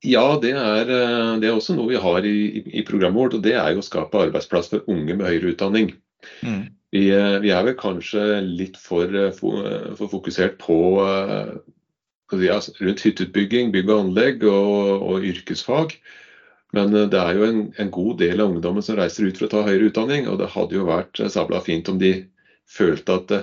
Ja, 0.06 0.40
det 0.40 0.54
er, 0.56 0.88
eh, 0.88 1.40
det 1.42 1.50
er 1.50 1.56
også 1.58 1.76
noe 1.76 1.90
vi 1.92 2.00
har 2.00 2.24
i, 2.24 2.64
i, 2.72 2.84
programmet 2.88 3.20
vårt. 3.20 3.34
og 3.36 3.44
Det 3.44 3.56
er 3.60 3.74
jo 3.74 3.82
å 3.82 3.86
skape 3.86 4.22
arbeidsplass 4.30 4.72
for 4.72 4.86
unge 4.88 5.18
med 5.18 5.28
høyere 5.28 5.52
utdanning. 5.52 5.92
Mm. 6.46 6.70
Vi, 6.96 7.10
eh, 7.12 7.36
vi, 7.44 7.52
er 7.52 7.66
vel 7.68 7.76
kanskje 7.80 8.40
litt 8.46 8.80
eh, 8.80 8.86
for, 9.36 9.60
for 10.00 10.14
fokusert 10.14 10.56
på 10.62 10.80
ja, 12.40 12.62
rundt 12.80 13.04
hytteutbygging, 13.04 13.74
bygg 13.76 13.92
og 13.92 14.06
anlegg 14.06 14.48
og, 14.48 15.04
og 15.04 15.28
yrkesfag. 15.28 15.98
Men 16.78 16.94
det 16.94 17.18
er 17.18 17.36
jo 17.36 17.48
en, 17.48 17.62
en, 17.82 17.92
god 17.92 18.20
del 18.22 18.40
av 18.40 18.54
ungdommen 18.54 18.86
som 18.86 18.96
reiser 19.00 19.26
ut 19.26 19.40
for 19.40 19.50
å 19.50 19.52
ta 19.52 19.66
høyere 19.68 19.90
utdanning. 19.90 20.30
Og 20.32 20.40
det 20.40 20.52
hadde 20.54 20.78
jo 20.78 20.88
vært 20.88 21.20
sabla 21.34 21.60
fint 21.66 21.90
om 21.92 22.00
de 22.00 22.14
følte 22.70 23.20
at 23.20 23.34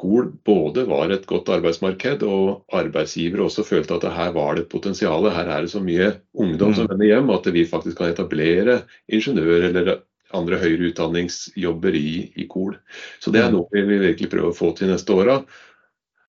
Gol 0.00 0.30
både 0.46 0.86
var 0.88 1.12
et 1.12 1.26
godt 1.28 1.50
arbeidsmarked, 1.52 2.22
og 2.24 2.62
arbeidsgivere 2.72 3.44
også 3.44 3.64
følte 3.68 3.98
at 3.98 4.06
her 4.16 4.30
var 4.36 4.56
det 4.56 4.64
et 4.64 4.72
potensial. 4.72 5.28
Her 5.28 5.50
er 5.52 5.66
det 5.66 5.72
så 5.74 5.82
mye 5.84 6.14
ungdom 6.32 6.72
som 6.74 6.86
mm. 6.86 6.92
vender 6.94 7.10
hjem 7.10 7.32
at 7.34 7.50
vi 7.52 7.66
faktisk 7.68 8.00
kan 8.00 8.14
etablere 8.14 8.80
ingeniør- 9.12 9.68
eller 9.68 9.98
andre 10.36 10.60
høyere 10.62 10.90
utdanningsjobber 10.90 11.96
i, 11.98 12.30
i 12.38 12.46
Gol. 12.48 12.76
Så 13.20 13.32
det 13.34 13.42
er 13.42 13.50
mm. 13.50 13.58
noe 13.58 13.74
vi 13.74 13.84
vil 13.88 14.04
virkelig 14.06 14.30
prøve 14.32 14.52
å 14.52 14.56
få 14.56 14.72
til 14.78 14.92
neste 14.92 15.14
åra. 15.16 15.40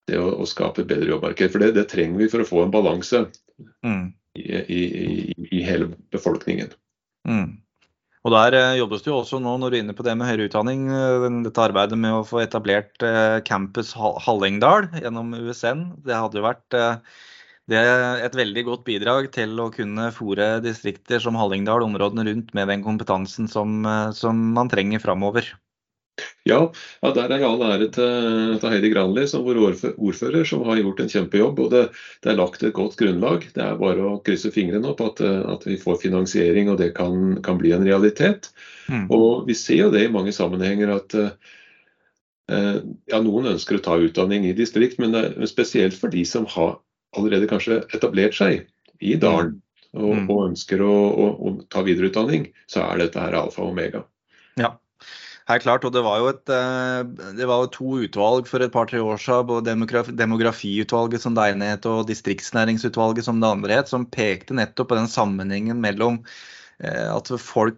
Det 0.10 0.18
å, 0.20 0.28
å, 0.42 0.48
skape 0.50 0.84
et 0.84 0.90
bedre 0.90 1.12
jobbmarked. 1.14 1.54
For 1.54 1.64
det, 1.64 1.74
det, 1.78 1.88
trenger 1.92 2.20
vi 2.24 2.30
for 2.32 2.44
å 2.44 2.50
få 2.50 2.64
en 2.66 2.74
balanse 2.74 3.28
mm. 3.86 4.06
i, 4.42 4.46
i, 4.60 4.82
i, 5.48 5.62
hele 5.64 5.92
befolkningen. 6.14 6.74
Mm. 7.30 7.62
Og 8.22 8.34
Der 8.36 8.54
eh, 8.54 8.78
jobbes 8.78 9.02
det 9.02 9.10
jo 9.10 9.18
også 9.24 9.40
nå, 9.42 9.56
når 9.58 9.72
du 9.72 9.76
er 9.78 9.84
inne 9.84 9.96
på 9.98 10.04
det 10.06 10.14
med 10.18 10.28
høyere 10.30 10.46
utdanning, 10.50 10.84
eh, 10.94 11.24
dette 11.48 11.64
arbeidet 11.64 11.98
med 11.98 12.20
å 12.20 12.26
få 12.28 12.44
etablert 12.44 13.02
eh, 13.08 13.40
Campus 13.48 13.96
Hallingdal 13.98 14.92
gjennom 15.02 15.34
USN. 15.34 15.88
Det 16.06 16.20
hadde 16.20 16.38
jo 16.38 16.46
vært 16.46 16.78
det 17.72 17.80
et 18.28 18.36
veldig 18.36 18.66
godt 18.68 18.86
bidrag 18.86 19.30
til 19.34 19.58
å 19.64 19.72
kunne 19.74 20.10
fòre 20.14 20.52
distrikter 20.66 21.22
som 21.24 21.38
Hallingdal, 21.40 21.86
områdene 21.88 22.28
rundt, 22.28 22.54
med 22.58 22.70
den 22.70 22.86
kompetansen 22.86 23.50
som, 23.50 23.86
som 24.18 24.42
man 24.58 24.70
trenger 24.70 25.02
framover. 25.02 25.48
Ja, 26.50 26.60
ja, 27.04 27.12
der 27.16 27.34
er 27.36 27.46
all 27.46 27.64
ære 27.66 27.88
til, 27.94 28.58
til 28.62 28.74
Heidi 28.74 28.92
Granli 28.94 29.28
som 29.30 29.46
vår 29.46 29.60
ordfører, 29.62 30.44
som 30.48 30.66
har 30.68 30.82
gjort 30.82 31.04
en 31.04 31.12
kjempejobb. 31.14 31.62
og 31.66 31.72
det, 31.74 31.84
det, 32.24 32.32
er 32.32 32.40
lagt 32.40 32.64
et 32.64 32.76
godt 32.78 32.98
grunnlag. 33.00 33.48
Det 33.56 33.64
er 33.64 33.80
bare 33.80 34.10
å 34.10 34.20
krysse 34.26 34.54
fingrene 34.54 34.92
opp 34.92 35.04
at, 35.06 35.22
at 35.22 35.66
vi 35.70 35.80
får 35.82 36.02
finansiering 36.04 36.72
og 36.74 36.80
det 36.82 36.92
kan, 36.98 37.38
kan 37.46 37.62
bli 37.62 37.74
en 37.76 37.88
realitet. 37.88 38.52
Mm. 38.90 39.08
Og 39.14 39.48
Vi 39.48 39.58
ser 39.58 39.86
jo 39.86 39.92
det 39.94 40.06
i 40.06 40.14
mange 40.14 40.34
sammenhenger 40.36 40.96
at 40.98 41.18
ja, 42.52 43.20
Noen 43.24 43.54
ønsker 43.54 43.78
å 43.78 43.84
ta 43.86 43.94
utdanning 44.02 44.44
i 44.44 44.56
distrikt, 44.58 44.98
men 45.00 45.16
spesielt 45.48 45.96
for 45.96 46.12
de 46.12 46.26
som 46.28 46.44
har 46.52 46.80
allerede 47.16 47.48
kanskje 47.48 47.82
etablert 47.96 48.36
seg 48.36 48.66
i 49.00 49.16
dalen 49.20 49.60
og, 49.92 50.16
mm. 50.16 50.28
og 50.32 50.42
ønsker 50.50 50.84
å, 50.86 50.92
å, 50.94 51.28
å, 51.36 51.54
ta 51.72 51.84
videreutdanning, 51.86 52.48
så 52.70 52.86
er 52.86 53.04
dette 53.04 53.22
her 53.22 53.36
alfa 53.38 53.64
og 53.64 53.74
omega. 53.74 54.06
Ja, 55.52 55.58
helt 55.58 55.66
klart. 55.66 55.84
Og 55.84 55.92
det 55.92 56.02
var 56.06 56.20
jo 56.22 56.28
et, 56.32 56.48
eh, 56.48 57.32
det 57.36 57.44
var 57.50 57.66
to 57.76 57.98
utvalg 58.06 58.48
for 58.48 58.64
et 58.64 58.72
par-tre 58.72 59.02
år 59.04 59.18
siden, 59.20 59.48
både 59.50 60.16
demografiutvalget 60.16 61.20
som 61.20 61.36
det 61.36 61.44
ene 61.52 61.74
het, 61.74 61.86
og 61.86 62.08
distriktsnæringsutvalget 62.08 63.28
som 63.28 63.42
det 63.42 63.50
andre 63.50 63.82
het, 63.82 63.92
som 63.92 64.06
pekte 64.08 64.56
nettopp 64.56 64.94
på 64.94 64.96
den 64.96 65.12
sammenhengen 65.12 65.82
mellom 65.84 66.22
eh, 66.80 67.04
at 67.12 67.28
folk 67.36 67.76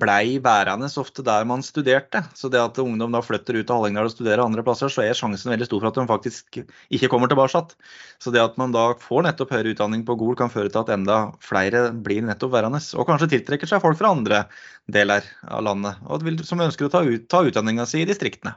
blei 0.00 0.38
værende 0.42 0.88
ofte 1.00 1.24
der 1.26 1.44
man 1.48 1.62
studerte. 1.62 2.22
Så 2.34 2.48
det 2.52 2.60
at 2.60 2.78
ungdom 2.78 3.12
da 3.12 3.22
flytter 3.24 3.58
ut 3.58 3.70
av 3.70 3.80
Hallingdal 3.82 4.08
og 4.08 4.14
studerer 4.14 4.44
andre 4.44 4.64
plasser, 4.66 4.92
så 4.92 5.04
er 5.04 5.16
sjansen 5.18 5.52
veldig 5.52 5.68
stor 5.68 5.82
for 5.82 5.90
at 5.90 6.00
de 6.00 6.06
faktisk 6.10 6.60
ikke 6.90 7.10
kommer 7.12 7.30
tilbake. 7.30 7.62
Så 8.22 8.32
det 8.34 8.42
at 8.42 8.58
man 8.60 8.74
da 8.74 8.92
får 9.00 9.26
nettopp 9.26 9.52
høyere 9.54 9.74
utdanning 9.74 10.04
på 10.08 10.16
Gol, 10.20 10.36
kan 10.38 10.52
føre 10.52 10.72
til 10.72 10.82
at 10.82 10.92
enda 10.94 11.18
flere 11.42 11.88
blir 11.92 12.24
nettopp 12.26 12.54
værende. 12.54 12.82
Og 12.96 13.08
kanskje 13.08 13.32
tiltrekker 13.36 13.70
seg 13.70 13.82
folk 13.84 13.98
fra 14.00 14.12
andre 14.14 14.44
deler 14.90 15.26
av 15.46 15.64
landet 15.66 16.00
og 16.08 16.24
som 16.46 16.62
ønsker 16.62 16.86
å 16.86 16.92
ta, 16.92 17.02
ut, 17.06 17.26
ta 17.30 17.42
utdanninga 17.46 17.86
si 17.88 18.02
i 18.02 18.08
distriktene. 18.08 18.56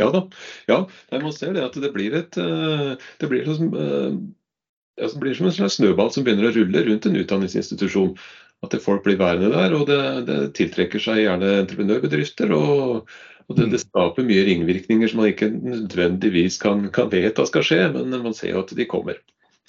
Ja 0.00 0.08
da. 0.14 0.26
Ja, 0.70 0.82
man 1.12 1.32
ser 1.36 1.52
det 1.56 1.64
at 1.66 1.76
det 1.76 1.92
blir 1.92 2.14
et 2.16 2.36
eh, 2.40 2.92
det 3.20 3.28
blir 3.28 3.44
liksom, 3.44 3.72
det 5.00 5.10
blir 5.20 5.34
som 5.36 5.48
en 5.48 5.56
slags 5.56 5.76
snøball 5.76 6.12
som 6.14 6.24
begynner 6.24 6.48
å 6.48 6.54
rulle 6.54 6.84
rundt 6.86 7.08
en 7.08 7.18
utdanningsinstitusjon 7.20 8.14
at 8.66 8.76
folk 8.84 9.04
blir 9.04 9.18
værende 9.20 9.50
der. 9.52 9.74
Og 9.76 9.88
det, 9.88 10.00
det 10.28 10.38
tiltrekker 10.58 11.02
seg 11.02 11.24
gjerne 11.24 11.56
entreprenørbedrifter. 11.62 12.52
Og, 12.56 13.10
og 13.48 13.58
det, 13.58 13.70
det, 13.72 13.82
skaper 13.82 14.26
mye 14.26 14.46
ringvirkninger 14.46 15.10
som 15.10 15.22
man 15.22 15.32
ikke 15.32 15.50
nødvendigvis 15.54 16.60
kan, 16.62 16.88
kan 16.94 17.10
vedta 17.12 17.46
skal 17.48 17.66
skje, 17.66 17.84
men 17.96 18.14
man 18.14 18.36
ser 18.36 18.54
jo 18.54 18.64
at 18.64 18.74
de 18.76 18.88
kommer. 18.90 19.20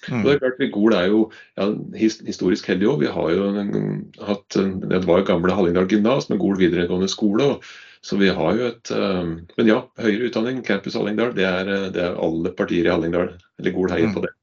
Mm. 0.10 0.24
Og 0.24 0.26
det 0.26 0.34
er 0.34 0.42
klart, 0.42 0.62
Gol 0.74 0.96
er 0.98 1.08
jo 1.12 1.22
ja, 1.60 1.68
historisk 1.94 2.68
heldig 2.72 2.90
òg. 2.90 3.04
Vi 3.04 3.10
har 3.14 3.34
jo 3.36 3.50
hatt 4.26 4.58
Det 4.58 5.02
var 5.06 5.22
jo 5.22 5.28
gamle 5.28 5.54
Hallingdal 5.54 5.90
gymnas 5.92 6.30
med 6.32 6.42
Gol 6.42 6.58
videregående 6.58 7.10
skole. 7.12 7.52
så 8.02 8.18
vi 8.18 8.32
har 8.34 8.56
jo 8.58 8.66
et 8.66 8.90
Men 9.58 9.68
ja, 9.70 9.84
høyere 10.02 10.32
utdanning, 10.32 10.64
Campus 10.66 10.98
Hallingdal, 10.98 11.36
det 11.38 11.46
er, 11.46 11.70
det 11.94 12.02
er 12.02 12.18
alle 12.18 12.50
partier 12.50 12.90
i 12.90 12.90
Hallingdal. 12.90 13.36
Eller 13.62 13.78
Gol 13.78 13.94
heier 13.94 14.14
på 14.14 14.26
det. 14.26 14.34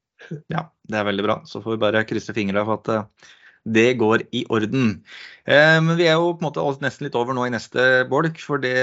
Ja, 0.47 0.69
det 0.87 0.95
er 0.95 1.09
veldig 1.11 1.27
bra. 1.27 1.41
Så 1.45 1.59
får 1.61 1.75
vi 1.75 1.83
bare 1.83 2.05
krysse 2.07 2.33
fingra 2.33 2.63
for 2.63 2.79
at 2.79 3.19
det 3.65 3.93
går 3.99 4.23
i 4.31 4.45
orden. 4.49 5.03
Eh, 5.45 5.77
men 5.83 5.97
vi 5.97 6.07
er 6.07 6.17
jo 6.17 6.33
på 6.37 6.43
en 6.43 6.47
måte 6.47 6.63
nesten 6.83 7.07
litt 7.07 7.17
over 7.17 7.35
nå 7.35 7.45
i 7.47 7.53
neste 7.53 8.05
bolk, 8.09 8.39
for 8.43 8.61
det 8.63 8.75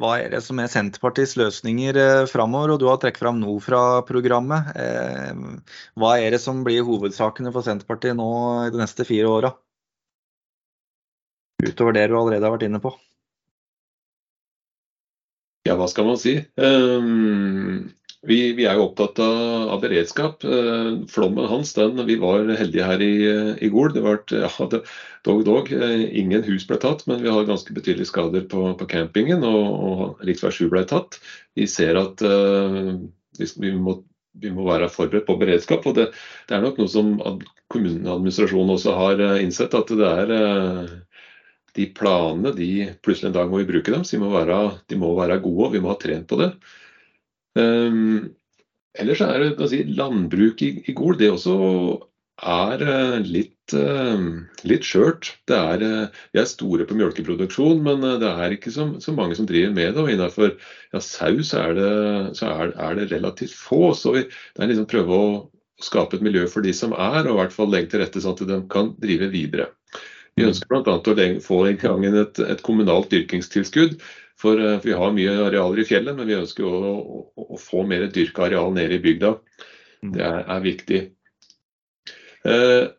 hva 0.00 0.16
er 0.22 0.32
det 0.32 0.42
som 0.46 0.60
er 0.62 0.70
Senterpartiets 0.72 1.36
løsninger 1.40 1.98
eh, 1.98 2.24
framover? 2.30 2.74
Og 2.74 2.82
du 2.82 2.88
har 2.90 3.00
trukket 3.02 3.22
fram 3.22 3.40
noe 3.42 3.60
fra 3.64 4.02
programmet. 4.08 4.72
Eh, 4.78 5.70
hva 6.00 6.16
er 6.18 6.34
det 6.36 6.42
som 6.42 6.64
blir 6.66 6.86
hovedsakene 6.86 7.52
for 7.54 7.66
Senterpartiet 7.66 8.18
nå 8.18 8.32
i 8.66 8.74
de 8.74 8.82
neste 8.82 9.06
fire 9.08 9.30
åra? 9.30 9.54
Utover 11.62 11.94
det 11.94 12.08
du 12.10 12.18
allerede 12.18 12.46
har 12.46 12.56
vært 12.56 12.66
inne 12.66 12.82
på. 12.82 12.96
Ja, 15.62 15.76
hva 15.78 15.86
skal 15.86 16.08
man 16.08 16.18
si. 16.18 16.40
Um, 16.58 17.92
vi, 18.26 18.38
vi, 18.54 18.66
er 18.70 18.78
jo 18.78 18.86
opptatt 18.86 19.18
av, 19.22 19.40
av 19.74 19.80
beredskap. 19.82 20.44
Eh, 20.46 20.90
flommen 21.10 21.48
hans, 21.50 21.72
den, 21.74 21.98
vi 22.06 22.16
var 22.22 22.46
heldige 22.58 22.86
her 22.86 23.02
i, 23.02 23.14
i 23.58 23.70
Gol. 23.72 23.90
Det 23.94 24.04
var 24.04 24.20
ja, 24.30 24.50
det, 24.70 24.82
dog, 25.26 25.42
dog. 25.48 25.72
Eh, 25.74 26.04
ingen 26.20 26.44
hus 26.46 26.68
ble 26.68 26.78
tatt, 26.82 27.02
men 27.10 27.22
vi 27.24 27.32
har 27.32 27.48
ganske 27.48 27.74
betydelige 27.74 28.12
skader 28.12 28.46
på, 28.50 28.68
på 28.78 28.88
campingen. 28.90 29.42
Og, 29.42 29.64
og 29.88 30.22
rv. 30.22 30.46
7 30.54 30.68
ble 30.70 30.84
tatt. 30.90 31.18
Vi 31.58 31.66
ser 31.70 31.98
at 31.98 32.22
uh, 32.22 32.94
vi, 33.38 33.72
må, 33.74 33.96
vi, 34.38 34.52
må, 34.54 34.68
være 34.70 34.90
forberedt 34.92 35.26
på 35.26 35.36
beredskap. 35.40 35.88
og 35.90 35.98
Det, 35.98 36.12
det 36.46 36.56
er 36.56 36.62
nok 36.62 36.78
noe 36.78 36.92
som 36.92 37.16
kommuneadministrasjonen 37.74 38.76
også 38.76 38.94
har 39.00 39.24
innsett. 39.40 39.74
At 39.74 39.90
det 39.98 40.12
er 40.12 40.94
de 41.74 41.88
planene 41.96 42.54
de 42.54 42.70
plutselig 43.02 43.32
en 43.32 43.36
dag 43.40 43.50
må 43.50 43.62
vi 43.62 43.68
bruke 43.72 43.90
dem, 43.90 44.04
så 44.04 44.14
de 44.14 44.22
må 44.22 44.30
være, 44.30 44.60
de 44.92 45.00
må 45.00 45.10
være 45.16 45.40
gode 45.42 45.66
og 45.66 45.74
vi 45.74 45.80
må 45.82 45.90
ha 45.90 45.98
trent 45.98 46.28
på 46.30 46.38
det. 46.38 46.52
Um, 47.58 48.32
ellers 48.98 49.20
er 49.24 49.44
det 49.44 49.68
si, 49.68 49.82
landbruk 49.98 50.62
i, 50.64 50.72
i 50.88 50.94
Gol 50.96 51.18
det 51.20 51.30
også 51.32 51.56
er 52.42 52.82
uh, 52.82 53.18
litt, 53.22 53.74
uh, 53.76 54.24
litt 54.68 54.88
skjørt. 54.88 55.32
Det 55.48 55.58
er, 55.58 55.84
uh, 55.84 56.22
vi 56.32 56.42
er 56.42 56.48
store 56.48 56.86
på 56.88 56.96
melkeproduksjon, 56.98 57.82
men 57.84 58.04
det 58.22 58.30
er 58.30 58.56
ikke 58.56 58.72
så, 58.74 58.88
så, 59.04 59.14
mange 59.16 59.36
som 59.38 59.48
driver 59.48 59.74
med 59.76 59.92
det. 59.92 60.02
Og 60.02 60.12
innenfor 60.12 60.54
ja, 60.56 61.02
saus 61.02 61.52
er 61.58 61.76
det, 61.78 61.92
så 62.40 62.52
er, 62.52 62.76
er, 62.76 62.98
det 62.98 63.10
relativt 63.12 63.56
få. 63.56 63.92
Så 63.98 64.16
vi, 64.16 64.26
det 64.28 64.64
er 64.64 64.72
liksom 64.72 64.88
prøve 64.90 65.18
å 65.18 65.28
skape 65.82 66.18
et 66.18 66.24
miljø 66.24 66.46
for 66.50 66.64
de 66.64 66.72
som 66.76 66.94
er, 66.94 67.26
og 67.26 67.36
i 67.36 67.38
hvert 67.40 67.54
fall 67.54 67.72
legge 67.72 67.92
til 67.92 68.04
rette 68.04 68.22
sånn 68.22 68.36
at 68.38 68.48
de 68.48 68.58
kan 68.72 68.92
drive 69.02 69.32
videre. 69.32 69.72
Vi 70.38 70.46
ønsker 70.48 70.68
bl.a. 70.70 70.94
å 70.96 71.40
få 71.44 71.58
i 71.68 71.74
gang 71.76 72.06
et, 72.08 72.38
et 72.40 72.62
kommunalt 72.64 73.10
dyrkingstilskudd 73.12 73.98
for, 74.42 74.60
eh, 74.60 74.80
vi 74.84 74.96
har 74.98 75.14
mye 75.14 75.36
arealer 75.46 75.82
i 75.82 75.88
fjellet, 75.88 76.16
men 76.18 76.28
vi 76.28 76.38
ønsker 76.40 76.66
å, 76.66 76.94
å, 77.00 77.46
å 77.56 77.60
få 77.60 77.86
mer 77.88 78.08
dyrka 78.12 78.48
areal 78.48 78.74
nede 78.74 78.98
i 78.98 79.04
bygda. 79.04 79.36
Mm. 80.02 80.16
Det 80.16 80.26
er, 80.26 80.42
er 80.56 80.66
viktig. 80.66 81.02
Eh, 82.48 82.90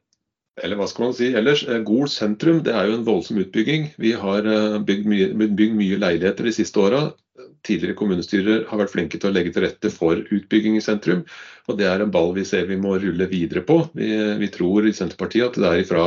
eller 0.64 0.78
hva 0.78 0.86
skal 0.90 1.08
man 1.08 1.16
si 1.18 1.32
ellers? 1.34 1.64
Eh, 1.66 1.82
Gol 1.86 2.08
sentrum 2.12 2.62
det 2.66 2.76
er 2.78 2.90
jo 2.90 3.00
en 3.00 3.08
voldsom 3.08 3.42
utbygging. 3.42 3.90
Vi 4.02 4.14
har 4.20 4.46
eh, 4.46 4.78
bygd 4.86 5.10
mye, 5.10 5.30
bygd 5.44 5.78
mye 5.80 6.00
leiligheter 6.00 6.48
de 6.48 6.56
siste 6.56 6.82
åra. 6.82 7.04
Tidligere 7.66 7.98
kommunestyrer 7.98 8.68
har 8.70 8.80
vært 8.84 8.94
flinke 8.94 9.20
til 9.20 9.32
å 9.32 9.34
legge 9.34 9.54
til 9.56 9.66
rette 9.66 9.90
for 9.92 10.22
utbygging 10.22 10.78
i 10.78 10.84
sentrum. 10.86 11.24
og 11.68 11.80
Det 11.80 11.88
er 11.90 12.04
en 12.04 12.14
ball 12.14 12.36
vi 12.38 12.46
ser 12.46 12.70
vi 12.70 12.78
må 12.80 12.96
rulle 13.02 13.28
videre 13.32 13.66
på. 13.66 13.82
Vi, 13.98 14.12
vi 14.40 14.52
tror 14.54 14.86
i 14.86 14.94
Senterpartiet 14.94 15.50
at 15.50 15.60
det 15.60 15.72
er 15.72 15.82
ifra, 15.82 16.06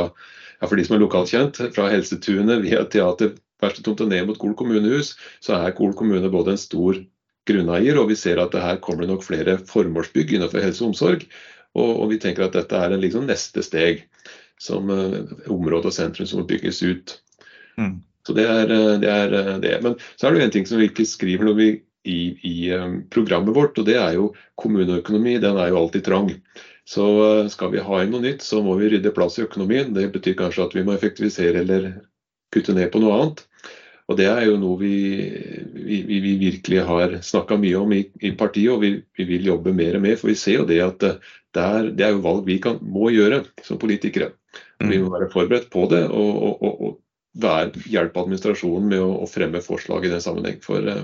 ja, 0.61 0.69
for 0.69 0.79
de 0.79 0.87
som 0.87 0.95
er 0.95 1.03
lokalkjent, 1.03 1.59
fra 1.75 1.89
Helsetunet 1.91 2.63
via 2.63 2.85
teater 2.87 3.35
verkstedtomt 3.63 4.03
og 4.05 4.09
ned 4.11 4.27
mot 4.29 4.39
Gol 4.41 4.55
kommunehus, 4.57 5.15
så 5.43 5.57
er 5.59 5.75
Gol 5.77 5.95
kommune 5.97 6.31
både 6.33 6.55
en 6.55 6.61
stor 6.61 6.99
grunneier, 7.47 7.99
og 7.99 8.11
vi 8.11 8.17
ser 8.19 8.41
at 8.41 8.51
det 8.53 8.63
her 8.63 8.81
kommer 8.83 9.05
det 9.05 9.13
nok 9.13 9.25
flere 9.25 9.57
formålsbygg 9.69 10.35
innenfor 10.35 10.63
helse 10.63 10.83
og 10.83 10.91
omsorg. 10.91 11.23
Og, 11.77 11.89
og 12.03 12.11
vi 12.11 12.19
tenker 12.21 12.47
at 12.47 12.57
dette 12.57 12.77
er 12.77 12.93
en 12.93 13.03
liksom 13.03 13.27
neste 13.29 13.63
steg 13.65 14.03
som 14.61 14.89
uh, 14.89 15.21
område 15.53 15.91
og 15.91 15.95
sentrum 15.95 16.27
som 16.29 16.47
bygges 16.47 16.81
ut. 16.83 17.17
Mm. 17.77 17.99
Så 18.27 18.33
det 18.35 18.43
er, 18.49 18.71
eh, 18.73 18.95
det 18.99 19.07
er, 19.07 19.33
eh, 19.33 19.59
det 19.63 19.77
Men 19.83 19.93
så 20.17 20.27
er 20.27 20.33
det 20.33 20.39
jo 20.39 20.45
en 20.45 20.51
ting 20.51 20.65
som 20.67 20.81
vi 20.81 20.89
ikke 20.89 21.05
skriver 21.07 21.47
når 21.47 21.55
vi, 21.55 21.67
i, 22.07 22.19
i 22.43 22.71
um, 22.75 23.01
programmet 23.11 23.55
vårt, 23.55 23.77
og 23.79 23.85
det 23.87 23.95
er 23.99 24.13
jo 24.15 24.33
kommuneøkonomi. 24.59 25.37
Den 25.43 25.57
er 25.59 25.69
jo 25.71 25.79
alltid 25.79 26.03
trang. 26.03 26.29
Så 26.87 27.05
uh, 27.19 27.47
skal 27.51 27.71
vi 27.71 27.83
ha 27.83 28.01
inn 28.03 28.11
noe 28.11 28.23
nytt, 28.23 28.43
så 28.43 28.59
må 28.63 28.75
vi 28.79 28.89
rydde 28.91 29.13
plass 29.15 29.39
i 29.39 29.45
økonomien. 29.45 29.93
Det 29.95 30.09
betyr 30.11 30.35
kanskje 30.39 30.67
at 30.67 30.75
vi 30.75 30.83
må 30.87 30.95
effektivisere 30.95 31.63
eller 31.63 31.89
kutte 32.53 32.75
ned 32.77 32.91
på 32.93 33.01
noe 33.03 33.15
annet. 33.17 33.43
Og 34.07 34.15
Det 34.15 34.27
er 34.31 34.45
jo 34.47 34.55
noe 34.59 34.79
vi, 34.79 34.93
vi, 35.75 35.97
vi 36.07 36.35
virkelig 36.39 36.83
har 36.87 37.17
snakka 37.27 37.57
mye 37.59 37.79
om 37.79 37.91
i, 37.91 38.05
i, 38.23 38.31
partiet, 38.39 38.71
og 38.71 38.85
vi, 38.85 38.93
vi, 39.19 39.25
vil 39.27 39.49
jobbe 39.49 39.73
mer 39.75 39.97
og 39.99 40.05
mer. 40.05 40.15
For 40.19 40.31
vi 40.31 40.37
ser 40.39 40.61
jo 40.61 40.67
det 40.69 40.79
at 40.83 41.03
det 41.03 41.63
er, 41.63 41.89
det 41.91 42.05
er 42.05 42.13
jo 42.15 42.23
valg 42.23 42.47
vi 42.47 42.55
kan, 42.63 42.79
må 42.79 43.11
gjøre 43.11 43.41
som 43.67 43.79
politikere. 43.81 44.31
Mm. 44.79 44.93
Vi 44.93 45.01
må 45.03 45.11
være 45.11 45.27
forberedt 45.33 45.67
på 45.73 45.83
det 45.91 46.05
og, 46.07 46.31
og, 46.47 46.63
og, 46.63 46.79
og 46.87 47.43
være, 47.43 47.83
hjelpe 47.91 48.23
administrasjonen 48.23 48.87
med 48.93 49.03
å, 49.03 49.11
å, 49.25 49.29
fremme 49.29 49.61
forslag 49.65 50.07
i 50.07 50.13
den 50.13 50.23
sammenheng. 50.23 50.61
For 50.63 50.87
uh, 50.87 51.03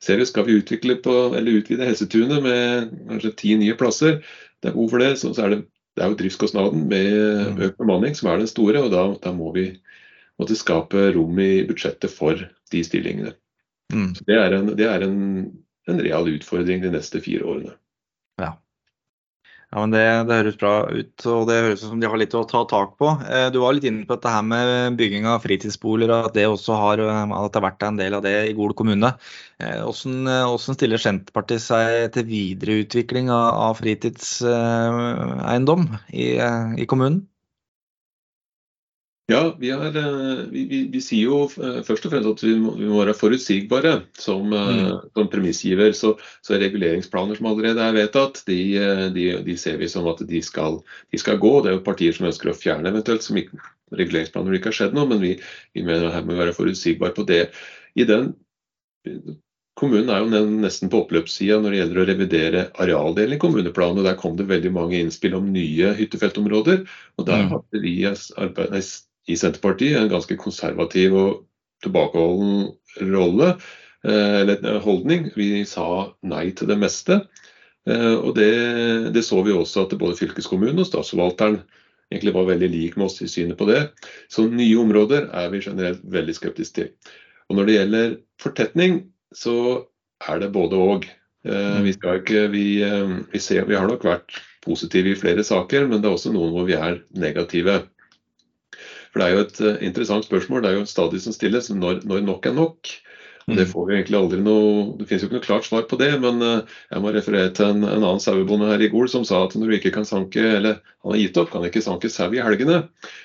ser 0.00 0.20
vi, 0.22 0.28
skal 0.30 0.48
vi 0.48 0.56
utvikle 0.62 0.96
på, 1.04 1.16
eller 1.36 1.60
utvide 1.60 1.88
Helsetunet 1.90 2.40
med 2.46 2.96
kanskje 3.10 3.36
ti 3.42 3.52
nye 3.60 3.76
plasser, 3.78 4.22
det 4.60 4.70
er 4.70 4.76
behov 4.76 4.94
for 4.94 5.04
det, 5.04 5.12
så, 5.20 5.34
så 5.36 5.44
er 5.44 5.54
det, 5.54 5.60
det 5.96 6.04
er 6.04 6.12
jo 6.12 6.18
driftskostnaden 6.20 6.88
med 6.88 7.12
mm. 7.12 7.62
økt 7.68 7.80
bemanning 7.80 8.16
som 8.16 8.30
er 8.30 8.40
den 8.40 8.50
store. 8.50 8.80
og 8.80 8.92
da, 8.94 9.06
da 9.20 9.32
må 9.36 9.52
vi 9.56 9.70
måtte 10.40 10.58
skaper 10.58 11.12
rom 11.16 11.38
i 11.42 11.52
budsjettet 11.68 12.12
for 12.12 12.40
de 12.72 12.82
stillingene. 12.86 13.34
Mm. 13.90 14.12
det 14.26 14.36
er, 14.38 14.54
en, 14.54 14.68
det 14.78 14.86
er 14.86 15.02
en, 15.02 15.14
en, 15.90 15.98
real 15.98 16.28
utfordring 16.30 16.84
de 16.84 16.92
neste 16.94 17.18
fire 17.24 17.42
årene. 17.42 17.72
Ja. 18.38 18.52
Ja, 19.70 19.84
men 19.84 19.92
det, 19.94 20.02
det, 20.26 20.34
høres 20.34 20.56
bra 20.58 20.90
ut, 20.90 21.22
og 21.30 21.44
det 21.46 21.62
høres 21.62 21.84
ut 21.84 21.92
som 21.92 22.00
de 22.02 22.08
har 22.10 22.18
litt 22.18 22.34
å 22.34 22.42
ta 22.50 22.64
tak 22.70 22.96
på. 22.98 23.06
Eh, 23.30 23.48
du 23.54 23.58
var 23.62 23.74
litt 23.76 23.86
inne 23.86 24.02
på 24.06 24.14
dette 24.16 24.32
her 24.34 24.42
med 24.42 24.96
bygging 24.98 25.26
av 25.30 25.42
fritidsboliger, 25.44 26.10
og 26.10 26.26
at 26.30 26.36
det 26.38 26.46
også 26.50 26.72
har, 26.74 26.98
eh, 27.04 27.22
at 27.22 27.52
det 27.54 27.60
har 27.60 27.68
vært 27.68 27.84
en 27.86 28.00
del 28.00 28.12
av 28.18 28.22
det 28.26 28.34
i 28.48 28.56
Gol 28.58 28.74
kommune. 28.78 29.10
Eh, 29.62 29.78
hvordan, 29.78 30.16
hvordan 30.50 30.76
stiller 30.78 30.98
Senterpartiet 31.02 31.62
seg 31.62 32.10
til 32.16 32.24
videreutvikling 32.30 33.26
av, 33.30 33.48
av 33.70 33.74
fritidseiendom 33.78 35.82
i, 36.10 36.34
i 36.82 36.84
kommunen? 36.90 37.30
Ja, 39.30 39.40
vi, 39.58 39.68
er, 39.70 39.96
eh, 39.96 40.38
vi, 40.50 40.64
vi, 40.66 40.78
vi, 40.90 41.00
sier 41.02 41.28
jo 41.28 41.40
eh, 41.62 41.80
først 41.86 42.06
og 42.08 42.14
fremst 42.14 42.28
at 42.30 42.42
vi 42.42 42.54
må, 42.58 42.72
vi 42.78 42.88
må 42.90 42.98
være 42.98 43.14
forutsigbare 43.14 43.92
som, 44.18 44.50
eh, 44.56 44.70
mm. 44.80 45.10
som 45.14 45.28
premissgiver. 45.30 45.92
Så, 45.96 46.14
så, 46.42 46.56
reguleringsplaner 46.58 47.38
som 47.38 47.50
allerede 47.50 47.84
er 47.84 47.94
vedtatt, 47.94 48.42
de, 48.48 48.58
de, 49.14 49.26
de 49.46 49.58
ser 49.60 49.78
vi 49.78 49.90
som 49.92 50.08
at 50.10 50.22
de 50.26 50.40
skal, 50.42 50.80
de 51.12 51.20
skal, 51.20 51.38
gå. 51.42 51.52
Det 51.62 51.70
er 51.70 51.76
jo 51.78 51.84
partier 51.86 52.16
som 52.16 52.26
ønsker 52.30 52.50
å 52.50 52.56
fjerne 52.58 52.90
eventuelt 52.90 53.26
som 53.26 53.38
ikke, 53.38 53.60
reguleringsplaner 53.94 54.48
hvor 54.48 54.56
det 54.56 54.62
ikke 54.62 54.72
har 54.72 54.78
skjedd 54.80 54.96
noe, 54.98 55.10
men 55.12 55.22
vi, 55.22 55.36
mener 55.78 56.08
at 56.08 56.16
her 56.16 56.26
må 56.26 56.34
vi 56.34 56.42
være 56.42 56.56
forutsigbare 56.56 57.14
på 57.14 57.26
det. 57.28 57.44
I 57.98 58.06
den 58.08 58.32
kommunen 59.78 60.10
er 60.12 60.24
jo 60.24 60.42
nesten 60.60 60.90
på 60.92 61.04
oppløpssida 61.04 61.56
når 61.60 61.72
det 61.72 61.78
gjelder 61.80 62.00
å 62.00 62.08
revidere 62.08 62.64
arealdelen 62.82 63.38
i 63.38 63.40
kommuneplanen. 63.40 64.02
og 64.02 64.08
Der 64.10 64.18
kom 64.18 64.34
det 64.38 64.48
veldig 64.50 64.74
mange 64.74 64.98
innspill 64.98 65.38
om 65.38 65.52
nye 65.54 65.94
hyttefeltområder. 65.98 66.82
og 67.16 67.30
Der 67.30 67.46
mm. 67.46 67.54
hadde 67.54 67.84
vi 67.86 67.94
i 69.30 69.36
Senterpartiet 69.38 69.98
en 70.00 70.10
ganske 70.12 70.36
konservativ 70.40 71.14
og 71.16 71.30
tilbakeholden 71.84 72.66
rolle, 73.10 73.54
eh, 74.04 74.40
eller 74.42 74.80
holdning. 74.84 75.30
Vi 75.36 75.64
sa 75.68 76.10
nei 76.22 76.50
til 76.56 76.70
det 76.70 76.78
meste. 76.80 77.22
Eh, 77.88 78.16
og 78.16 78.34
det, 78.36 78.50
det 79.14 79.24
så 79.24 79.40
vi 79.46 79.54
også 79.56 79.86
at 79.86 79.96
både 80.00 80.18
fylkeskommunen 80.18 80.82
og 80.82 80.88
statsforvalteren 80.88 81.62
egentlig 82.10 82.34
var 82.34 82.48
veldig 82.50 82.68
lik 82.72 82.98
med 82.98 83.06
oss 83.06 83.20
i 83.22 83.30
synet 83.30 83.58
på 83.60 83.68
det. 83.70 83.86
Så 84.32 84.48
nye 84.50 84.82
områder 84.82 85.30
er 85.30 85.48
vi 85.52 85.62
generelt 85.64 86.02
veldig 86.04 86.36
skeptiske 86.36 86.76
til. 86.76 87.14
Og 87.48 87.58
når 87.58 87.66
det 87.66 87.78
gjelder 87.78 88.12
fortetning, 88.42 89.00
så 89.34 89.86
er 90.28 90.42
det 90.42 90.52
både 90.54 90.78
og. 90.78 91.08
Eh, 91.46 91.80
vi, 91.86 91.94
ikke, 91.94 92.48
vi, 92.52 92.64
vi, 93.32 93.40
ser, 93.40 93.64
vi 93.70 93.78
har 93.78 93.88
nok 93.88 94.04
vært 94.04 94.36
positive 94.60 95.14
i 95.14 95.18
flere 95.18 95.44
saker, 95.46 95.86
men 95.88 96.02
det 96.02 96.10
er 96.10 96.18
også 96.18 96.34
noen 96.34 96.52
hvor 96.52 96.66
vi 96.68 96.76
er 96.76 97.00
negative. 97.16 97.80
For 99.10 99.20
Det 99.22 99.26
er 99.28 99.36
jo 99.36 99.44
et 99.44 99.60
eh, 99.66 99.78
interessant 99.90 100.26
spørsmål. 100.26 100.64
Det 100.64 100.72
er 100.72 100.80
jo 100.80 100.88
stadig 100.88 101.22
som 101.24 101.34
stilles 101.34 101.70
når, 101.74 102.04
når 102.08 102.26
nok 102.26 102.46
er 102.46 102.56
nok. 102.56 102.92
Og 103.50 103.56
Det 103.56 103.64
mm. 103.66 103.70
får 103.72 103.86
vi 103.86 103.94
egentlig 103.96 104.18
aldri 104.18 104.38
noe, 104.44 104.72
det 104.98 105.06
finnes 105.08 105.24
jo 105.24 105.28
ikke 105.28 105.38
noe 105.38 105.46
klart 105.46 105.66
svar 105.66 105.86
på 105.90 105.98
det, 105.98 106.10
men 106.22 106.42
eh, 106.44 106.76
jeg 106.92 107.02
må 107.02 107.10
referere 107.14 107.50
til 107.56 107.66
en, 107.72 107.82
en 107.82 108.04
annen 108.04 108.22
sauebonde 108.22 108.68
her 108.70 108.84
i 108.84 108.90
Gol 108.92 109.08
som 109.10 109.24
sa 109.26 109.40
at 109.46 109.56
når 109.58 109.72
du 109.72 109.76
ikke 109.78 109.94
kan 109.96 110.06
sanke, 110.06 110.44
eller 110.60 110.78
han 110.78 111.14
har 111.14 111.18
gitt 111.18 111.40
opp, 111.40 111.50
kan 111.50 111.66
ikke 111.66 111.82
sanke 111.82 112.12
sau 112.12 112.30
i 112.36 112.42
helgene. 112.44 112.84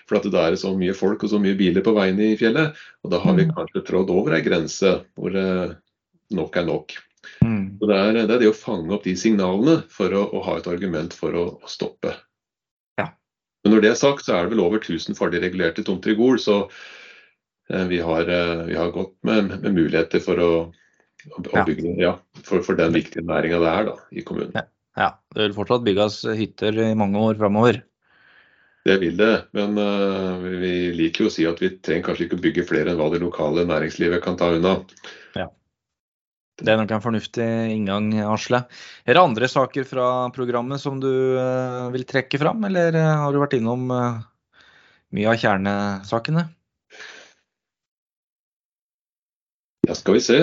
For 0.10 0.18
at 0.18 0.26
det 0.32 0.42
er 0.42 0.58
så 0.62 0.74
mye 0.78 0.96
folk 0.98 1.28
og 1.28 1.34
så 1.36 1.42
mye 1.44 1.58
biler 1.60 1.86
på 1.86 1.94
veiene 1.98 2.32
i 2.32 2.40
fjellet. 2.40 2.80
Og 3.06 3.14
da 3.14 3.22
har 3.22 3.38
vi 3.38 3.46
mm. 3.46 3.54
kanskje 3.60 3.86
trådd 3.92 4.14
over 4.16 4.38
ei 4.38 4.44
grense 4.46 4.96
hvor 5.14 5.38
eh, 5.42 5.76
nok 6.34 6.58
er 6.58 6.70
nok. 6.72 6.98
Mm. 7.46 7.78
Det 7.82 7.92
er, 7.92 8.14
det 8.16 8.26
er, 8.26 8.40
det 8.42 8.50
å 8.50 8.58
fange 8.58 8.94
opp 8.96 9.06
de 9.06 9.14
signalene 9.20 9.82
for 9.94 10.14
å, 10.16 10.26
å 10.34 10.42
ha 10.48 10.58
et 10.58 10.70
argument 10.72 11.14
for 11.14 11.38
å, 11.38 11.48
å 11.62 11.70
stoppe. 11.70 12.16
Men 13.66 13.74
når 13.74 13.82
det 13.82 13.90
er 13.92 13.98
sagt, 13.98 14.28
så 14.28 14.38
er 14.38 14.46
det 14.46 14.54
vel 14.54 14.62
over 14.62 14.78
1000 14.78 15.18
ferdig 15.18 15.42
regulerte 15.42 15.84
tomter 15.84 16.14
i 16.14 16.20
Gol. 16.20 16.38
så 16.40 16.64
Eh, 17.70 17.86
vi 17.88 18.00
har, 18.00 18.30
eh, 18.30 18.66
vi 18.66 18.76
har 18.76 18.92
gått 18.92 19.18
med, 19.22 19.44
med, 19.62 19.74
muligheter 19.74 20.22
for 20.22 20.42
å, 20.42 20.52
å 21.40 21.66
bygge 21.66 21.96
ja, 22.02 22.14
for, 22.44 22.62
for, 22.62 22.78
den 22.78 22.94
viktige 22.94 23.26
næringa 23.26 23.62
det 23.64 23.72
er 23.72 23.90
da, 23.90 23.98
i 24.14 24.24
kommunen. 24.26 24.54
Ja. 24.54 24.66
ja. 25.02 25.10
Det 25.34 25.48
vil 25.48 25.58
fortsatt 25.58 25.86
bygges 25.88 26.22
hytter 26.38 26.78
i 26.86 26.94
mange 26.98 27.22
år 27.22 27.40
framover? 27.42 27.82
Det 28.86 29.00
vil 29.02 29.16
det, 29.18 29.48
men 29.58 29.80
uh, 29.82 30.44
vi 30.62 30.92
liker 30.94 31.26
jo 31.26 31.30
å 31.32 31.34
si 31.34 31.48
at 31.50 31.58
vi 31.58 31.72
trenger 31.82 32.04
kanskje 32.06 32.28
ikke 32.28 32.38
å 32.38 32.44
bygge 32.44 32.66
flere 32.70 32.92
enn 32.92 33.00
hva 33.00 33.08
det 33.10 33.24
lokale 33.24 33.64
næringslivet 33.66 34.22
kan 34.22 34.38
ta 34.38 34.52
unna. 34.54 34.76
Det 36.56 36.72
er 36.72 36.80
nok 36.80 36.94
en 36.96 37.04
fornuftig 37.04 37.46
inngang, 37.74 38.14
Asle. 38.24 38.62
Er 39.04 39.18
det 39.18 39.24
andre 39.24 39.50
saker 39.52 39.84
fra 39.88 40.06
programmet 40.36 40.80
som 40.80 41.02
du 41.04 41.10
uh, 41.36 41.92
vil 41.92 42.08
trekke 42.08 42.40
fram, 42.40 42.64
eller 42.70 42.96
har 42.96 43.36
du 43.36 43.42
vært 43.42 43.58
innom 43.58 43.90
uh, 43.92 44.24
mye 45.16 45.34
av 45.34 45.42
kjernesakene? 45.42 46.46
Ja, 49.86 49.94
skal 50.00 50.16
vi 50.16 50.24
se. 50.24 50.40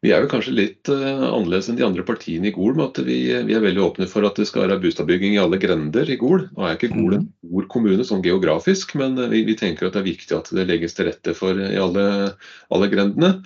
Eh, 0.00 0.06
vi 0.08 0.12
er 0.14 0.22
jo 0.22 0.30
kanskje 0.30 0.54
litt 0.56 0.88
eh, 0.88 1.24
annerledes 1.24 1.68
enn 1.68 1.76
de 1.76 1.84
andre 1.84 2.04
partiene 2.04 2.48
i 2.48 2.52
Gol. 2.52 2.74
med 2.74 2.86
at 2.90 3.04
vi, 3.04 3.18
vi, 3.46 3.54
er 3.54 3.60
veldig 3.60 3.82
åpne 3.82 4.08
for 4.08 4.24
at 4.24 4.36
det 4.36 4.46
skal 4.48 4.66
være 4.66 4.80
boligbygging 4.80 5.34
i 5.34 5.42
alle 5.42 5.58
grender 5.58 6.08
i 6.08 6.16
Gol. 6.16 6.48
Nå 6.56 6.64
er 6.64 6.76
ikke 6.76 6.92
Gol 6.94 7.14
en 7.14 7.26
mm. 7.26 7.28
stor 7.44 7.68
kommune 7.68 8.04
sånn 8.04 8.24
geografisk, 8.24 8.94
men 8.96 9.18
eh, 9.18 9.28
vi, 9.28 9.44
vi, 9.44 9.56
tenker 9.56 9.86
at 9.86 9.94
det 9.94 10.00
er 10.00 10.10
viktig 10.10 10.36
at 10.36 10.50
det 10.56 10.66
legges 10.66 10.96
til 10.96 11.10
rette 11.10 11.34
for 11.36 11.54
i 11.54 11.76
alle, 11.76 12.34
alle 12.70 12.90
grendene. 12.90 13.40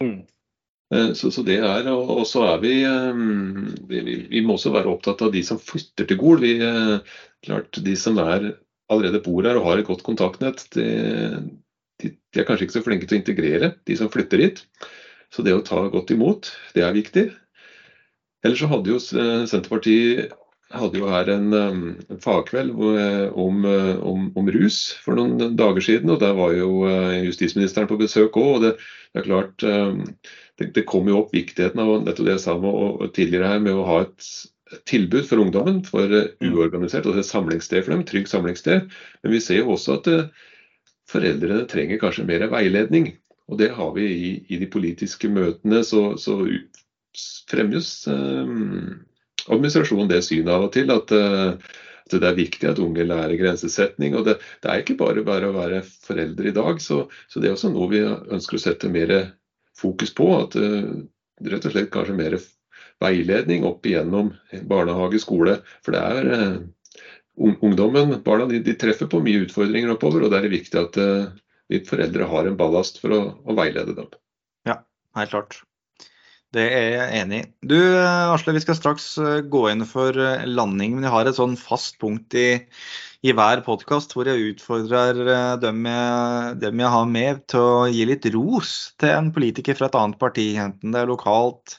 Mm. 0.00 0.24
Så, 0.88 1.28
så, 1.28 1.42
det 1.44 1.58
er, 1.60 1.84
Og 1.92 2.22
så 2.24 2.46
er 2.48 2.62
vi, 2.62 2.70
vi, 3.90 3.98
vi 4.30 4.40
må 4.40 4.54
også 4.54 4.70
være 4.72 4.88
opptatt 4.88 5.20
av 5.20 5.34
de 5.34 5.42
som 5.44 5.58
flytter 5.60 6.06
til 6.08 6.16
Gol. 6.16 6.40
Vi, 6.40 6.54
klart, 7.44 7.76
de 7.84 7.96
som 8.00 8.16
er, 8.22 8.54
allerede 8.88 9.20
bor 9.20 9.44
her 9.44 9.58
og 9.60 9.66
har 9.66 9.82
et 9.82 9.84
godt 9.84 10.00
kontaktnett, 10.06 10.64
det, 10.72 10.86
de, 12.00 12.14
de, 12.14 12.40
er 12.40 12.48
kanskje 12.48 12.64
ikke 12.64 12.78
så 12.78 12.84
flinke 12.86 13.04
til 13.04 13.18
å 13.18 13.20
integrere 13.20 13.70
de 13.84 13.98
som 14.00 14.08
flytter 14.08 14.46
hit. 14.46 14.64
Så 15.34 15.44
det 15.44 15.54
å 15.54 15.64
ta 15.64 15.84
godt 15.92 16.12
imot, 16.14 16.52
det 16.74 16.84
er 16.84 16.96
viktig. 16.96 17.28
Ellers 18.46 18.62
så 18.62 18.68
hadde 18.70 18.92
jo 18.92 18.98
eh, 18.98 19.46
Senterpartiet 19.50 20.36
hadde 20.68 21.00
jo 21.00 21.08
her 21.08 21.30
en, 21.32 21.46
um, 21.56 21.84
en 22.12 22.20
fagkveld 22.20 22.74
eh, 23.00 23.30
om, 23.40 23.62
eh, 23.64 23.94
om, 24.04 24.26
om, 24.36 24.50
rus 24.52 24.82
for 25.00 25.16
noen 25.16 25.56
dager 25.56 25.84
siden. 25.84 26.12
og 26.12 26.20
Der 26.20 26.36
var 26.36 26.52
jo 26.56 26.84
justisministeren 27.24 27.88
på 27.88 27.98
besøk 28.00 28.36
òg. 28.36 28.50
Og 28.58 28.66
det, 28.66 28.74
det, 29.14 29.22
er 29.22 29.26
klart 29.26 29.64
det, 29.64 30.70
det 30.76 30.86
kom 30.88 31.08
jo 31.08 31.22
opp 31.22 31.32
viktigheten 31.34 31.80
av 31.82 31.94
nettopp 32.04 32.28
det 32.28 32.36
jeg 32.36 32.44
sa 32.44 32.58
med, 32.60 33.08
tidligere 33.16 33.54
her, 33.54 33.64
med 33.64 33.80
å 33.80 33.86
ha 33.88 34.02
et 34.04 34.30
tilbud 34.84 35.24
for 35.24 35.40
ungdommen, 35.40 35.80
for 35.86 36.12
uorganisert, 36.44 37.06
altså 37.08 37.22
et 37.22 37.30
samlingssted 37.30 37.86
for 37.86 37.94
dem, 37.94 38.04
trygg 38.04 38.28
samlingssted. 38.28 38.92
Men 39.24 39.32
vi 39.32 39.40
ser 39.40 39.62
jo 39.62 39.72
også 39.72 39.96
at 39.96 40.10
foreldrene 41.08 41.64
trenger 41.70 42.00
kanskje 42.02 42.28
mer 42.28 42.44
veiledning. 42.52 43.14
Og 43.48 43.58
det 43.60 43.70
har 43.76 43.92
vi 43.96 44.06
i, 44.12 44.30
i 44.52 44.58
de 44.60 44.68
politiske 44.70 45.30
møtene. 45.32 45.80
Så, 45.86 46.02
så 46.20 46.36
fremmes 47.48 47.90
eh, 48.12 48.50
administrasjonen 49.48 50.10
det 50.10 50.22
synet 50.26 50.52
av 50.54 50.66
og 50.68 50.74
til 50.76 50.92
at, 50.92 51.14
eh, 51.16 51.54
at, 52.04 52.16
det 52.16 52.28
er 52.28 52.38
viktig 52.38 52.68
at 52.70 52.82
unge 52.84 53.06
lærer 53.08 53.36
grensesetning. 53.40 54.16
og 54.18 54.26
Det, 54.28 54.38
det 54.62 54.72
er 54.72 54.84
ikke 54.84 54.98
bare 55.00 55.24
bare 55.26 55.48
å 55.48 55.56
være 55.56 55.82
foreldre 55.86 56.52
i 56.52 56.56
dag, 56.56 56.80
så, 56.84 57.06
så, 57.28 57.40
det 57.40 57.50
er 57.50 57.56
også 57.56 57.72
noe 57.72 57.90
vi 57.92 58.04
ønsker 58.04 58.58
å 58.58 58.64
sette 58.66 58.92
mer 58.92 59.14
fokus 59.78 60.12
på. 60.14 60.28
At 60.42 60.58
eh, 60.60 60.92
rett 61.48 61.68
og 61.68 61.74
slett 61.76 61.92
kanskje 61.94 62.18
mer 62.20 62.38
veiledning 63.00 63.64
opp 63.64 63.86
igjennom 63.86 64.34
barnehage, 64.68 65.22
skole. 65.22 65.60
For 65.86 65.96
det 65.96 66.04
er 66.04 66.32
eh, 66.36 66.56
ungdommen, 67.38 68.18
barna, 68.26 68.48
de, 68.50 68.60
de, 68.66 68.76
treffer 68.76 69.08
på 69.08 69.22
mye 69.24 69.46
utfordringer 69.46 69.94
oppover, 69.94 70.26
og 70.26 70.32
da 70.32 70.40
er 70.40 70.48
det 70.48 70.58
viktig 70.58 70.80
at 70.80 70.98
vi 71.68 71.82
foreldre 71.86 72.28
har 72.30 72.48
en 72.48 72.58
ballast 72.58 73.00
for 73.02 73.14
å, 73.14 73.22
å, 73.44 73.56
veilede 73.58 73.96
dem. 73.96 74.12
Ja, 74.68 74.80
helt 75.18 75.34
klart. 75.34 75.58
Det 76.56 76.64
er 76.64 76.86
jeg 76.94 77.20
enig 77.20 77.42
i. 77.42 77.48
Du 77.74 77.76
eh, 77.76 78.32
Asle, 78.32 78.54
vi 78.56 78.62
skal 78.64 78.78
straks 78.78 79.10
eh, 79.20 79.42
gå 79.44 79.66
inn 79.68 79.84
for 79.88 80.16
landing, 80.48 80.96
men 80.96 81.04
jeg 81.04 81.12
har 81.12 81.28
et 81.28 81.36
sånn 81.36 81.58
fast 81.60 81.98
punkt 82.00 82.32
i, 82.40 82.48
i 83.20 83.34
hver 83.36 83.60
podkast 83.66 84.16
hvor 84.16 84.30
jeg 84.30 84.54
utfordrer 84.54 85.20
dem 85.60 85.84
jeg, 85.90 86.58
dem 86.64 86.84
jeg, 86.84 86.92
har 86.96 87.08
med 87.12 87.44
til 87.52 87.64
å 87.64 87.86
gi 87.92 88.08
litt 88.08 88.30
ros 88.32 88.74
til 88.96 89.12
en 89.12 89.32
politiker 89.36 89.76
fra 89.76 89.90
et 89.90 90.00
annet 90.00 90.20
parti, 90.22 90.54
enten 90.56 90.96
det 90.96 91.04
er 91.04 91.12
lokalt, 91.12 91.76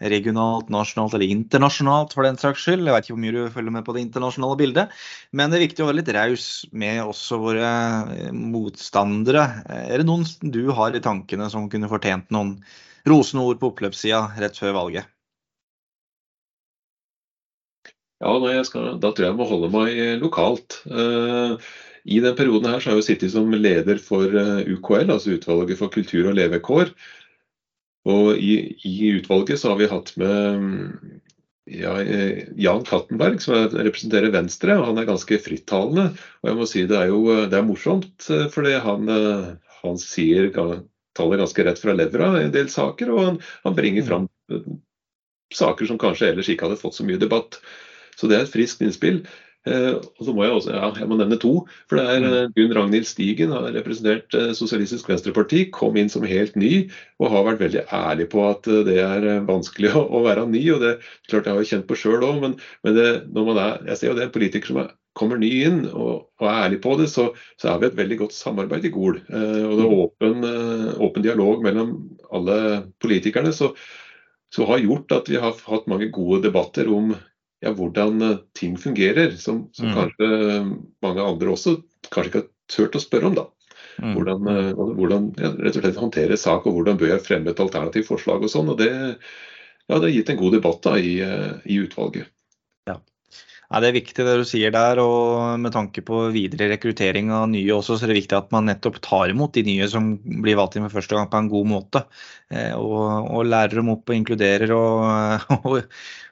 regionalt, 0.00 0.70
nasjonalt 0.72 1.14
eller 1.14 1.28
internasjonalt 1.28 2.14
for 2.16 2.24
den 2.24 2.38
saks 2.40 2.64
skyld. 2.64 2.86
Jeg 2.86 2.94
vet 2.94 3.06
ikke 3.06 3.16
hvor 3.16 3.22
mye 3.24 3.36
du 3.36 3.54
følger 3.54 3.74
med 3.74 3.84
på 3.86 3.94
det 3.96 4.04
internasjonale 4.06 4.58
bildet. 4.60 4.94
Men 5.36 5.52
det 5.52 5.58
er 5.58 5.66
viktig 5.66 5.84
å 5.84 5.90
være 5.90 6.00
litt 6.00 6.12
raus 6.16 6.46
med 6.72 7.02
også 7.04 7.40
våre 7.42 7.70
eh, 8.16 8.32
motstandere. 8.32 9.44
Er 9.68 10.00
det 10.00 10.08
noen 10.08 10.24
du 10.40 10.62
har 10.76 10.96
i 10.96 11.04
tankene 11.04 11.50
som 11.52 11.68
kunne 11.72 11.90
fortjent 11.90 12.32
noen 12.32 12.56
rosende 13.08 13.44
ord 13.44 13.60
på 13.60 13.74
oppløpssida 13.74 14.24
rett 14.40 14.56
før 14.60 14.76
valget? 14.78 15.12
Ja, 18.20 18.34
skal, 18.68 18.98
Da 19.00 19.12
tror 19.12 19.24
jeg 19.24 19.30
jeg 19.30 19.38
må 19.38 19.46
holde 19.48 19.70
meg 19.72 19.96
lokalt. 20.20 20.82
Uh, 20.84 21.56
I 22.04 22.18
den 22.20 22.36
perioden 22.36 22.68
her 22.68 22.80
så 22.80 22.90
har 22.90 22.98
jeg 22.98 23.00
jo 23.00 23.06
sittet 23.06 23.32
som 23.32 23.48
leder 23.52 23.96
for 24.00 24.28
UKL, 24.28 25.08
altså 25.08 25.38
Utvalget 25.38 25.80
for 25.80 25.92
kultur 25.92 26.28
og 26.28 26.36
levekår. 26.36 26.92
Og 28.08 28.38
i, 28.40 28.54
i, 28.86 28.94
utvalget 29.18 29.60
så 29.60 29.72
har 29.72 29.80
vi 29.80 29.90
hatt 29.90 30.14
med 30.20 30.62
ja, 31.70 31.98
Jan 32.56 32.84
Kattenberg, 32.88 33.42
som 33.44 33.58
representerer 33.74 34.32
Venstre. 34.32 34.78
og 34.78 34.88
Han 34.88 35.02
er 35.02 35.08
ganske 35.10 35.40
frittalende. 35.44 36.06
Og 36.40 36.50
jeg 36.50 36.58
må 36.58 36.68
si 36.68 36.86
det 36.88 36.96
er 36.96 37.10
jo 37.12 37.20
det 37.44 37.58
er 37.58 37.66
morsomt, 37.66 38.30
fordi 38.54 38.78
han, 38.80 39.12
han 39.82 40.00
sier 40.00 40.48
taler 41.16 41.42
ganske 41.42 41.66
rett 41.66 41.82
fra 41.82 41.96
levra 41.96 42.32
i 42.38 42.46
en 42.48 42.54
del 42.54 42.72
saker. 42.72 43.12
Og 43.12 43.22
han, 43.26 43.38
han 43.66 43.76
bringer 43.76 44.08
fram 44.08 44.30
saker 45.54 45.90
som 45.90 46.00
kanskje 46.00 46.30
ellers 46.30 46.50
ikke 46.50 46.68
hadde 46.68 46.80
fått 46.80 46.96
så 46.98 47.06
mye 47.06 47.20
debatt. 47.20 47.60
Så 48.16 48.28
det 48.30 48.38
er 48.38 48.46
et 48.46 48.52
friskt 48.52 48.82
innspill. 48.84 49.22
Eh, 49.68 49.92
og 49.92 50.22
så 50.24 50.32
må 50.32 50.46
jeg 50.46 50.54
også, 50.56 50.70
ja, 50.72 50.86
jeg 50.96 51.08
må 51.10 51.18
nevne 51.20 51.36
to. 51.40 51.52
for 51.88 52.00
det 52.00 52.04
er 52.08 52.22
mm. 52.22 52.28
eh, 52.28 52.52
Gunn 52.56 52.74
Ragnhild 52.78 53.08
Stigen 53.08 53.52
har 53.52 53.66
representert 53.74 54.36
eh, 54.36 54.54
Sosialistisk 54.56 55.10
Venstreparti. 55.10 55.66
Kom 55.74 55.98
inn 56.00 56.08
som 56.12 56.24
helt 56.24 56.56
ny 56.56 56.86
og 57.20 57.34
har 57.34 57.44
vært 57.50 57.64
veldig 57.66 57.84
ærlig 57.92 58.30
på 58.32 58.46
at 58.48 58.70
det 58.88 58.96
er 59.04 59.28
vanskelig 59.48 59.92
å, 60.00 60.24
være 60.24 60.46
ny. 60.48 60.64
og 60.72 60.80
det 60.86 60.94
klart 61.28 61.44
Jeg 61.44 61.52
har 61.52 61.60
jo 61.60 61.70
kjent 61.74 61.88
på 61.90 62.00
sjøl 62.00 62.24
òg, 62.24 62.40
men, 62.46 62.56
men 62.86 62.96
det, 62.96 63.10
når 63.36 63.52
man 63.52 63.62
er, 63.66 63.86
jeg 63.92 64.00
ser 64.00 64.10
jo 64.10 64.16
det 64.16 64.24
er 64.24 64.30
en 64.30 64.38
politiker 64.38 64.72
som 64.72 64.82
er, 64.84 64.90
kommer 65.18 65.40
ny 65.42 65.50
inn 65.66 65.80
og, 65.90 66.30
og, 66.40 66.44
er 66.46 66.64
ærlig 66.64 66.80
på 66.80 66.96
det, 66.96 67.10
så, 67.12 67.28
så 67.60 67.74
er 67.74 67.80
vi 67.82 67.90
et 67.90 67.98
veldig 67.98 68.20
godt 68.22 68.36
samarbeid 68.36 68.86
i 68.88 68.94
Gol. 68.94 69.18
Og 69.20 69.74
det 69.76 69.84
er 69.84 69.90
mm. 69.90 69.96
åpen, 70.06 70.52
åpen 71.04 71.26
dialog 71.26 71.66
mellom 71.66 71.96
alle 72.32 72.60
politikerne. 73.02 73.52
Så, 73.52 73.74
så 74.54 74.64
har 74.70 74.80
gjort 74.80 75.12
at 75.18 75.28
vi 75.28 75.36
har 75.42 75.58
hatt 75.66 75.90
mange 75.90 76.08
gode 76.14 76.46
debatter 76.46 76.88
om 76.94 77.10
ja, 77.64 77.72
hvordan 77.76 78.24
eh, 78.26 78.40
ting 78.56 78.76
fungerer, 78.80 79.36
som, 79.40 79.66
som 79.76 79.90
mm. 79.90 79.96
kanskje 79.98 80.28
mange 81.04 81.24
andre 81.24 81.54
også 81.54 81.78
kanskje 82.08 82.30
ikke 82.30 82.42
har 82.42 82.50
turt 82.72 82.98
å 82.98 83.04
spørre 83.04 83.30
om. 83.30 83.38
da. 83.38 83.46
Mm. 84.00 84.12
Hvordan, 84.16 84.50
hvordan 84.96 85.30
ja, 85.36 85.52
rett 85.58 85.76
og 85.76 85.84
slett 85.84 86.00
håndtere 86.00 86.40
sak, 86.40 86.66
og 86.66 86.78
hvordan 86.78 87.00
bør 87.00 87.14
jeg 87.14 87.24
fremme 87.26 87.52
et 87.52 87.62
alternativt 87.62 88.08
forslag 88.08 88.46
og 88.46 88.52
sånn. 88.52 88.70
og 88.72 88.80
det, 88.80 88.90
ja, 89.90 89.96
det 89.96 90.06
har 90.06 90.14
gitt 90.14 90.30
en 90.32 90.40
god 90.40 90.56
debatt 90.56 90.84
da, 90.86 90.94
i, 90.96 91.18
i 91.20 91.80
utvalget. 91.82 92.30
Ja, 93.70 93.78
Det 93.78 93.86
er 93.86 93.94
viktig 93.94 94.24
det 94.26 94.32
du 94.40 94.46
sier 94.48 94.72
der, 94.74 94.98
og 94.98 95.60
med 95.62 95.70
tanke 95.70 96.02
på 96.02 96.24
videre 96.34 96.66
rekruttering 96.72 97.28
av 97.30 97.44
nye 97.52 97.70
også, 97.76 97.94
så 97.94 98.06
er 98.06 98.10
det 98.10 98.16
viktig 98.24 98.34
at 98.34 98.48
man 98.50 98.66
nettopp 98.66 98.98
tar 99.04 99.30
imot 99.30 99.54
de 99.54 99.62
nye 99.68 99.86
som 99.92 100.16
blir 100.18 100.58
valgt 100.58 100.74
inn 100.74 100.88
for 100.88 100.98
første 100.98 101.14
gang 101.14 101.28
på 101.30 101.38
en 101.38 101.50
god 101.52 101.68
måte. 101.70 102.02
Eh, 102.50 102.74
og, 102.74 103.30
og 103.30 103.46
lærer 103.46 103.78
dem 103.78 103.92
opp 103.94 104.10
og 104.10 104.16
inkluderer 104.16 104.74
og, 104.74 105.46
og, 105.60 105.78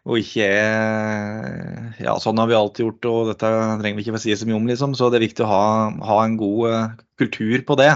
og 0.09 0.21
ikke 0.23 0.49
er 0.49 2.03
Ja, 2.03 2.15
sånn 2.23 2.39
har 2.41 2.49
vi 2.49 2.57
alltid 2.57 2.87
gjort, 2.87 3.09
og 3.11 3.33
dette 3.33 3.49
trenger 3.83 3.99
vi 3.99 4.07
ikke 4.07 4.17
å 4.17 4.23
si 4.23 4.37
så 4.39 4.49
mye 4.49 4.59
om, 4.59 4.69
liksom. 4.71 4.95
Så 4.97 5.11
det 5.13 5.21
er 5.21 5.27
viktig 5.29 5.45
å 5.45 5.51
ha, 5.51 5.65
ha 6.11 6.21
en 6.25 6.39
god 6.41 6.61
uh, 6.73 7.01
kultur 7.21 7.65
på 7.67 7.77
det. 7.81 7.91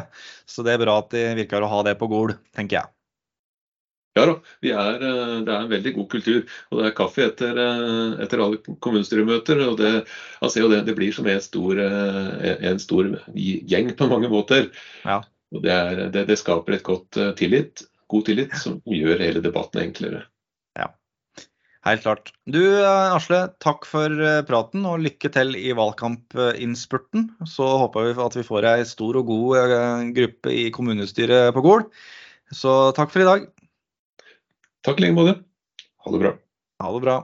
Så 0.48 0.66
det 0.66 0.74
er 0.74 0.82
bra 0.82 0.98
at 1.00 1.12
de 1.14 1.28
virker 1.38 1.64
å 1.64 1.70
ha 1.70 1.84
det 1.86 1.96
på 2.00 2.10
Gol, 2.10 2.34
tenker 2.56 2.82
jeg. 2.82 2.92
Ja 4.12 4.26
da, 4.28 4.32
er, 4.60 5.00
eh, 5.00 5.36
det 5.46 5.52
er 5.52 5.62
en 5.62 5.70
veldig 5.70 5.92
god 5.96 6.08
kultur. 6.12 6.42
Og 6.70 6.80
det 6.80 6.88
er 6.88 6.96
kaffe 6.96 7.24
etter, 7.30 7.60
eh, 7.62 8.18
etter 8.24 8.42
alle 8.44 8.60
kommunestyremøter. 8.84 9.62
og 9.68 9.78
det, 9.80 9.92
altså, 10.40 10.68
det, 10.68 10.82
det, 10.88 10.96
blir 10.98 11.14
som 11.16 11.26
en 11.26 11.40
stor, 11.40 11.80
eh, 11.80 12.66
en 12.68 12.82
stor, 12.82 13.08
gjeng 13.34 13.94
på 13.96 14.10
mange 14.10 14.28
måter. 14.32 14.68
Ja. 15.06 15.22
Og 15.52 15.64
det, 15.64 15.72
er, 15.72 16.04
det, 16.12 16.38
skaper 16.40 16.76
et 16.76 16.84
godt 16.84 17.16
tillit, 17.36 17.84
god 18.08 18.28
tillit 18.28 18.54
som 18.56 18.80
gjør 18.88 19.20
hele 19.20 19.40
debatten 19.44 19.82
enklere. 19.86 20.26
Helt 21.82 22.04
klart. 22.04 22.30
Du 22.46 22.60
Asle, 22.86 23.40
takk 23.62 23.88
for 23.90 24.12
praten 24.46 24.84
og 24.86 25.02
lykke 25.02 25.32
til 25.34 25.56
i 25.58 25.72
valgkampinnspurten. 25.74 27.26
Så 27.50 27.66
håper 27.82 28.06
vi 28.06 28.22
at 28.22 28.36
vi 28.38 28.44
får 28.46 28.68
ei 28.70 28.84
stor 28.86 29.18
og 29.18 29.26
god 29.26 30.12
gruppe 30.14 30.54
i 30.54 30.68
kommunestyret 30.74 31.50
på 31.56 31.64
Gol. 31.64 31.88
Så 32.54 32.92
takk 32.94 33.10
for 33.10 33.24
i 33.24 33.26
dag. 33.26 33.50
Takk 34.86 35.02
i 35.02 35.08
like 35.08 35.18
måte. 35.18 35.40
Ha 36.06 36.14
det 36.14 36.22
bra. 36.22 36.32
Ha 36.82 36.94
det 36.94 37.02
bra. 37.02 37.22